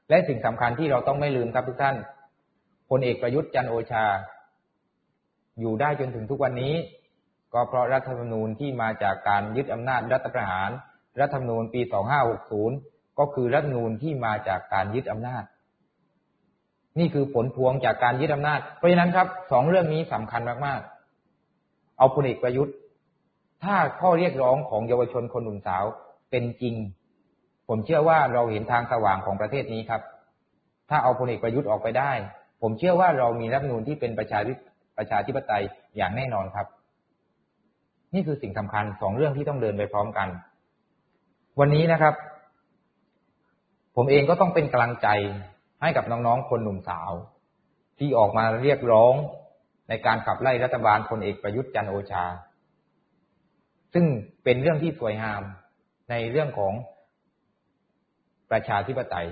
[0.09, 1.95] และสิ่งสำคัญที่เราต้องไม่ลืมครับทุกท่าน
[2.89, 4.05] พลเอกประยุทธ์จันโอชา
[5.59, 6.73] อยู่ได้จนถึงทุกวันนี้
[7.53, 10.69] ก็เพราะรัฐธรรมนูญที่มาจากการยึดอำนาจรัฐประหาร
[11.21, 11.81] รัฐธรรมนูญปี
[12.49, 15.43] 2560 ก็คือรัฐธรรมนูญที่มาจากการยึดอำนาจ
[16.99, 22.75] นี่คือผลพวงจากการยึดอำนาจ เพราะฉะนั้นครับสองเรื่องนี้สำคัญมากๆ เอาพลเอกประยุทธ์
[23.63, 25.85] ถ้าข้อเรียกร้องของเยาวชนคนหนุ่มสาว
[26.33, 26.75] เป็นจริง
[27.69, 30.01] ผมเชื่อว่าเราเห็นทางสว่างของประเทศนี้ครับ
[30.89, 32.11] ถ้าเอาพลเอกประยุทธ์ออกไปได้
[32.61, 34.53] ผมเชื่อว่าเรามีรัฐมนูญที่เป็นประชาธิ
[34.97, 35.63] ประชาธิปไตย
[35.97, 36.67] อย่างแน่นอนครับ
[38.13, 40.27] นี่คือสิ่งสำคัญสองเรื่องที่ต้องเดินไปพร้อมกัน
[41.59, 42.13] วันนี้นะครับ
[43.95, 45.07] ผมเองก็ต้องเป็นกำลังใจ
[45.81, 47.11] ให้กับน้องๆคนหนุ่มสาว
[47.99, 49.13] ที่ออกมาเรียกร้อง
[49.89, 52.25] ในการขับไล่รัฐบาลพลเอกประยุทธ์จันโอชา
[53.93, 54.05] ซึ่ง
[54.43, 55.41] เป็นเรื่องที่สวยงาม
[56.09, 56.73] ในเรื่องของ
[58.51, 59.27] ประชาธิปไตย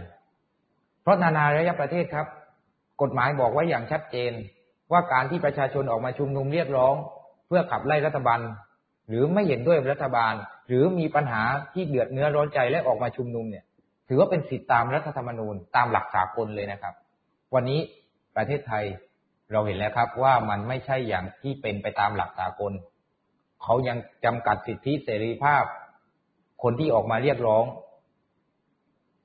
[1.01, 2.27] เพราะนานาระยะประเทศครับ
[3.01, 4.31] กฎหมายบอกไว้อย่างชัดเจน
[4.91, 6.95] ว่าการที่ประชาชนออกมาชุมนุมเรียกร้อง
[7.47, 8.39] เพื่อขับไล่รัฐบาล
[9.09, 10.33] หรือไม่เห็นด้วยรัฐบาล
[10.67, 11.43] หรือมีปัญหา
[11.73, 13.65] ที่เดือดเนื้อร้อนใจและออกมาชุมนุมเนี่ย
[14.07, 16.93] ถือว่าเป็นสิทธิตามรัฐธรรมนูญตามหลักสากลเลยนะครับ
[17.53, 17.79] วันนี้
[18.35, 18.85] ประเทศไทย
[19.51, 22.73] เราเห็นแล้วครับว่ามันไม่ใช่อย่างที่เป็นไปตามหลักสากล
[23.63, 25.63] เขายังจำกัดสิทธิเสรีภาพ
[26.63, 27.65] คนที่ออกมาเรียกร้อง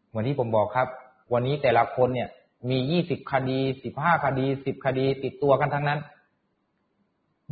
[0.08, 0.88] เหมือนที่ผมบอกครับ
[1.32, 2.28] วันนี้แต่ละคนเนี่ย
[2.70, 6.00] มียี่สิบคดีสิบห้าคดีสิบคดีติดตัวกันทั้งนั้น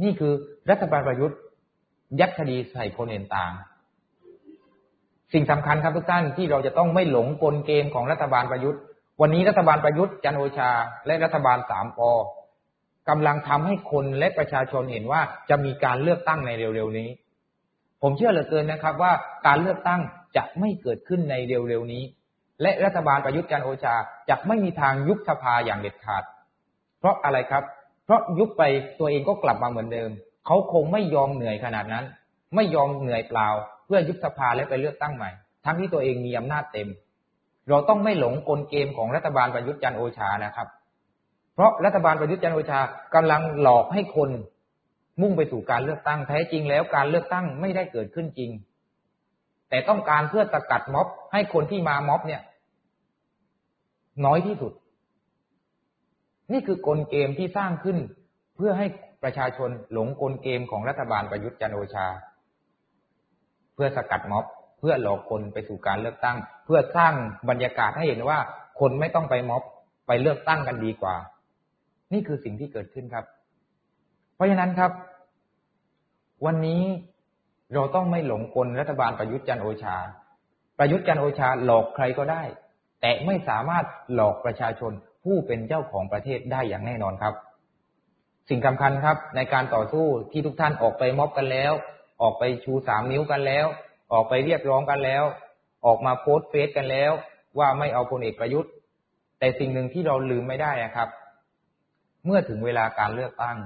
[0.02, 0.32] นี่คือ
[0.70, 1.38] รัฐบาลประยุทธ์
[2.20, 3.52] ยัดคดีใส่คนเห็นต่าง
[5.32, 8.80] สิ่งสำคัญครับทุกท่านที่เราจะต้องไม่หลงกลเกมของรัฐบาลประยุทธ์
[9.20, 10.70] วันนี้รัฐบาลประยุทธ์จันโอชา
[11.06, 12.10] และรัฐบาลสามปอ
[13.08, 15.20] กำลังทำให้คนและประชาชนเห็นว่า
[15.50, 17.08] จะมีการเลือกตั้งในเร็วๆนี้
[18.06, 19.12] ผมเชื่อเหลือเกินนะครับว่า
[19.46, 20.00] การเลือกตั้ง
[20.36, 22.02] จะไม่เกิดขึ้นในเร็วๆนี้
[22.62, 23.94] และรัฐบาลประยุทธ์จันโอชา
[24.28, 26.22] จะไม่มีทางยุบสภาอย่างเด็ดขาด
[26.98, 27.64] เพราะอะไรครับ
[28.04, 28.62] เพราะยุบไป
[29.00, 30.10] ตัวเองก็กลับมาเหมือนเดิม
[30.46, 32.04] เขาคงไม่ยอมเหนื่อยขนาดนั้น
[32.54, 33.48] ไม่ยอมเหนื่อยเปล่า
[33.86, 35.30] เพื่อยุบสภาและไปเลือกตั้งใหม่
[35.64, 36.88] ทั้งที่ตัวเองมีอำนาจเต็ม
[37.68, 40.68] เราต้องไม่หลงกลเกมของรัฐบาลประยุทธ์จันโอชานะครับ
[41.54, 42.80] เพราะรัฐบาลประยุทธ์จันโอชา
[43.14, 44.30] กำลังหลอกให้คน
[45.20, 48.50] มุ่งไปสู่การเลือกตั้งแท้จริงแล้วการเลือกตั้งไม่ได้เกิดขึ้นจริง
[49.68, 52.42] แต่ต้องการเพื่อสกัดม็อบ ให้คนที่มาม็อบเนี่ย
[54.24, 54.72] น้อยที่สุด
[56.52, 57.98] นี่คือกลเกมที่สร้างขึ้น
[58.56, 58.86] เพื่อให้
[59.22, 62.06] ประชาชนหลงกลเกมของรัฐบาลประยุทธ์จันโอชา
[63.74, 64.44] เพื่อสกัดม็อบ
[64.78, 67.14] เพื่อหลอกคนไปสู่การเลือกตั้ง เพื่อสร้าง
[67.48, 68.38] บรรยากาศให้เห็นว่า
[68.80, 69.62] คนไม่ต้องไปม็อบ
[70.06, 71.16] ไปเลือกตั้งกันดีกว่า
[72.12, 73.24] นี่คือสิ่งที่เกิดขึ้นครับ
[74.34, 74.92] เพราะฉะนั้นครับ
[76.46, 76.82] วันนี้
[77.74, 79.96] เราต้องไม่หลงกลรัฐบาลประยุทธ์จันโอชา
[80.78, 82.42] ประยุทธ์จันโอชาหลอกใครก็ได้
[83.00, 84.92] แต่ไม่สามารถหลอกประชาชน
[85.24, 87.34] ผู้เป็นเจ้าของประเทศได้อย่างแน่นอนครับ
[88.48, 91.72] สิ่งสำคัญครับ ในการต่อสู้ที่ทุกท่านออกไปม็อบกันแล้ว
[92.22, 93.66] ออกไปชูสามนิ้วกันแล้ว
[94.12, 95.24] ออกไปเรียกร้องกันแล้ว
[95.86, 97.12] ออกมาโพสต์เฟซกันแล้ว
[97.58, 98.72] ว่าไม่เอาพลเอกประยุทธ์
[99.38, 101.08] แต่สิ่งหนึ่งที่เราลืมไม่ได้ครับ
[102.24, 103.56] เมื่อถึงเวลาการเลือกตั้ง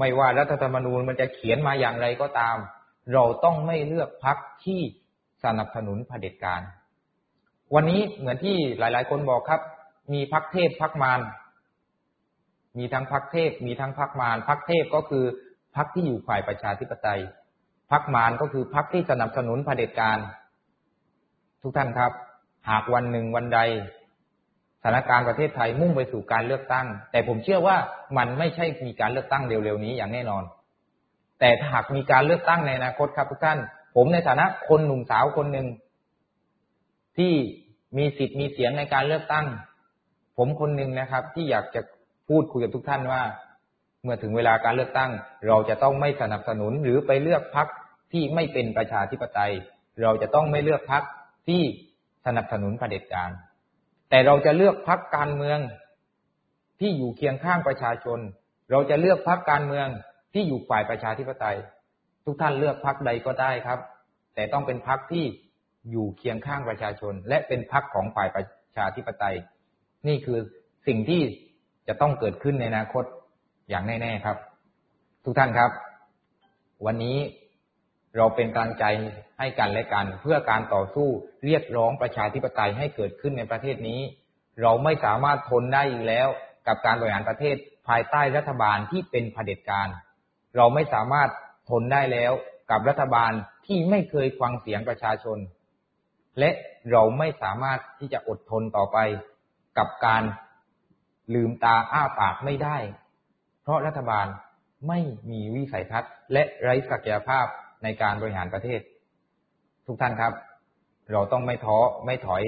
[0.00, 2.56] ไม่ว่ารัฐธรรมนูญมันจะเขียนมาอย่างไรก็ตาม
[3.12, 4.80] เราต้องไม่เลือกพักที่
[5.44, 6.62] สนับสนุนเผด็จการ
[7.74, 9.60] วันนี้เหมือนที่หลาย ๆ คนบอกครับ
[10.12, 11.20] มีพักเทพพักมาร
[12.78, 15.24] มีทั้งพักเทพ มีทั้งพักมารพักเทพก็คือ
[15.76, 17.20] พรรคที่อยู่ฝ่ายประชาธิปไตย
[17.90, 20.18] พรรคมารก็คือพรรคที่สนับสนุนเผด็จการ
[21.62, 22.12] ทุกท่านครับ
[22.68, 23.60] หากวันหนึ่งวันใด
[24.82, 27.76] สถานการณ์ประเทศไทยมุ่งไปสู่การเลือกตั้ง แต่ผมเชื่อว่า
[28.16, 30.44] มันไม่ใช่มีการเลือกตั้งเร็วๆนี้อย่างแน่นอน
[31.40, 33.58] แต่หากมีการเลือกตั้งในอนาคตครับทุกท่าน
[33.96, 35.66] ผมในฐานะคนหนุ่มสาวคนหนึ่ง
[37.18, 37.32] ที่
[37.98, 39.46] มีสิทธิ์มีเสียงในการเลือกตั้ง
[40.36, 41.80] ผมคนหนึ่งนะครับ ที่อยากจะ
[42.28, 43.22] พูดคุยกับทุกท่านว่า
[44.02, 45.10] เมื่อถึงเวลาการเลือกตั้ง
[45.46, 47.68] เราจะต้องไม่สนับสนุนหรือไปเลือกพรรค
[48.12, 49.52] ที่ไม่เป็นประชาธิปไตย
[50.02, 51.02] เราจะต้องไม่เลือกพรรค
[51.48, 51.62] ที่
[52.26, 53.30] สนับสนุนเผด็จการ
[54.10, 55.58] แต่เราจะเลือกพรรคการเมือง
[56.80, 58.18] ที่อยู่เคียงข้างประชาชน
[58.70, 59.88] เราจะเลือกพรรคการเมือง
[60.34, 61.56] ที่อยู่ฝ่ายประชาธิปไตย
[62.24, 63.78] ทุกท่านเลือกพรรคใดก็ได้ครับ
[64.34, 65.24] แต่ต้องเป็นพรรคที่
[65.90, 68.44] อยู่เคียงข้างประชาชน และเป็นพรรคของฝ่ายประ
[68.76, 69.36] ชาธิปไตย
[70.08, 70.38] นี่คือ
[70.86, 71.22] สิ่งที่
[71.88, 73.04] จะต้องเกิดขึ้นในอนาคต
[73.68, 74.36] อย่างแน่ ๆครับ
[75.24, 75.70] ทุกท่านครับ
[76.86, 77.16] วันนี้
[78.16, 78.84] เราเป็นกำลังใจ
[79.38, 81.08] ให้กันและกัน เพื่อการต่อสู้
[81.44, 84.00] เรียกร้องประชาธิปไตยให้เกิดขึ้นในประเทศนี้
[84.62, 86.28] เราไม่สามารถทนได้อีกแล้ว
[86.66, 87.56] กับการบริหารประเทศ
[87.88, 89.88] ภายใต้รัฐบาลที่เป็นเผด็จการ
[90.56, 91.30] เราไม่สามารถ
[91.70, 92.32] ทนได้แล้ว
[92.70, 93.32] กับรัฐบาล
[93.66, 95.38] ที่ไม่เคยฟังเสียงประชาชน
[96.38, 96.50] และ
[96.92, 98.98] เราไม่สามารถที่จะอดทนต่อไป
[99.78, 100.22] กับการ
[101.34, 102.78] ลืมตาอ้าปากไม่ได้
[103.62, 104.26] เพราะรัฐบาล
[104.88, 105.00] ไม่
[105.30, 107.46] มีวิสัยทัศน์และไร้ศักยภาพ
[107.82, 108.80] ในการบริหารประเทศ
[109.86, 110.32] ทุกท่านครับ
[111.12, 112.42] เราต้องไม่ท้อไม่ถอย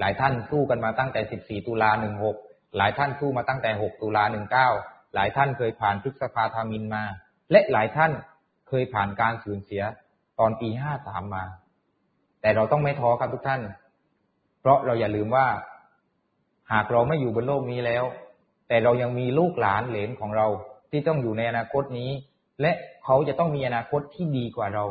[0.00, 1.90] หลายท่านสู้กันมาตั้งแต่ 14 ตุลา
[2.34, 4.24] 16 หลายท่านสู้มาตั้งแต่ 6 ตุลา
[4.70, 7.04] 19 หลายท่านเคยผ่านพฤษภาธามินมา
[7.50, 8.12] และหลายท่าน
[8.68, 9.82] เคยผ่านการสูญเสีย
[10.38, 10.68] ตอนปี
[11.02, 11.44] 53 มา
[12.40, 13.60] แต่เราต้องไม่ท้อครับทุกท่าน
[14.60, 15.46] เพราะเราอย่าลืมว่า
[16.72, 18.04] หากเราไม่อยู่บนโลกนี้แล้ว
[18.68, 20.46] แต่เรายังมีลูกหลานเหลนของเรา
[20.90, 22.10] ที่ต้องอยู่ในอนาคตนี้
[22.60, 22.72] และ
[23.04, 24.84] เขาจะต้องมีอนาคตที่ดีกว่าเรา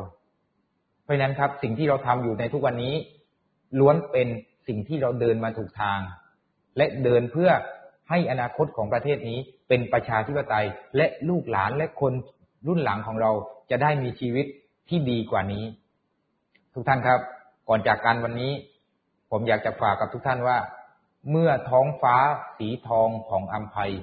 [1.03, 2.95] เพราะนั้นครับ สิ่งที่เราทำอยู่ในทุกวันนี้
[3.80, 4.28] ล้วนเป็น
[4.68, 5.99] สิ่งที่เราเดินมาถูกทาง
[6.78, 7.49] และเดินเพื่อ
[8.09, 10.66] ให้อนาคตของประเทศนี้เป็นประชาธิปไตย
[10.97, 12.14] และลูกหลานและคน
[12.68, 13.32] รุ่นหลังของเรา
[13.72, 14.45] จะได้มีชีวิต
[14.89, 15.64] ที่ดีกว่านี้
[16.74, 17.20] ทุกท่านครับ
[17.70, 18.51] ก่อนจากกันวันนี้
[19.32, 20.57] ผมอยากจะฝากกับทุกท่านว่า
[21.32, 22.16] เมื่อท้องฟ้า
[22.57, 23.93] สีทองของอัมภัย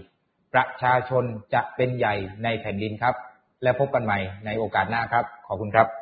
[0.55, 3.15] ประชาชนจะเป็นใหญ่ในแผ่นดินครับ
[3.63, 5.99] และพบกันใหม่ในโอกาสหน้าครับ ขอบคุณครับ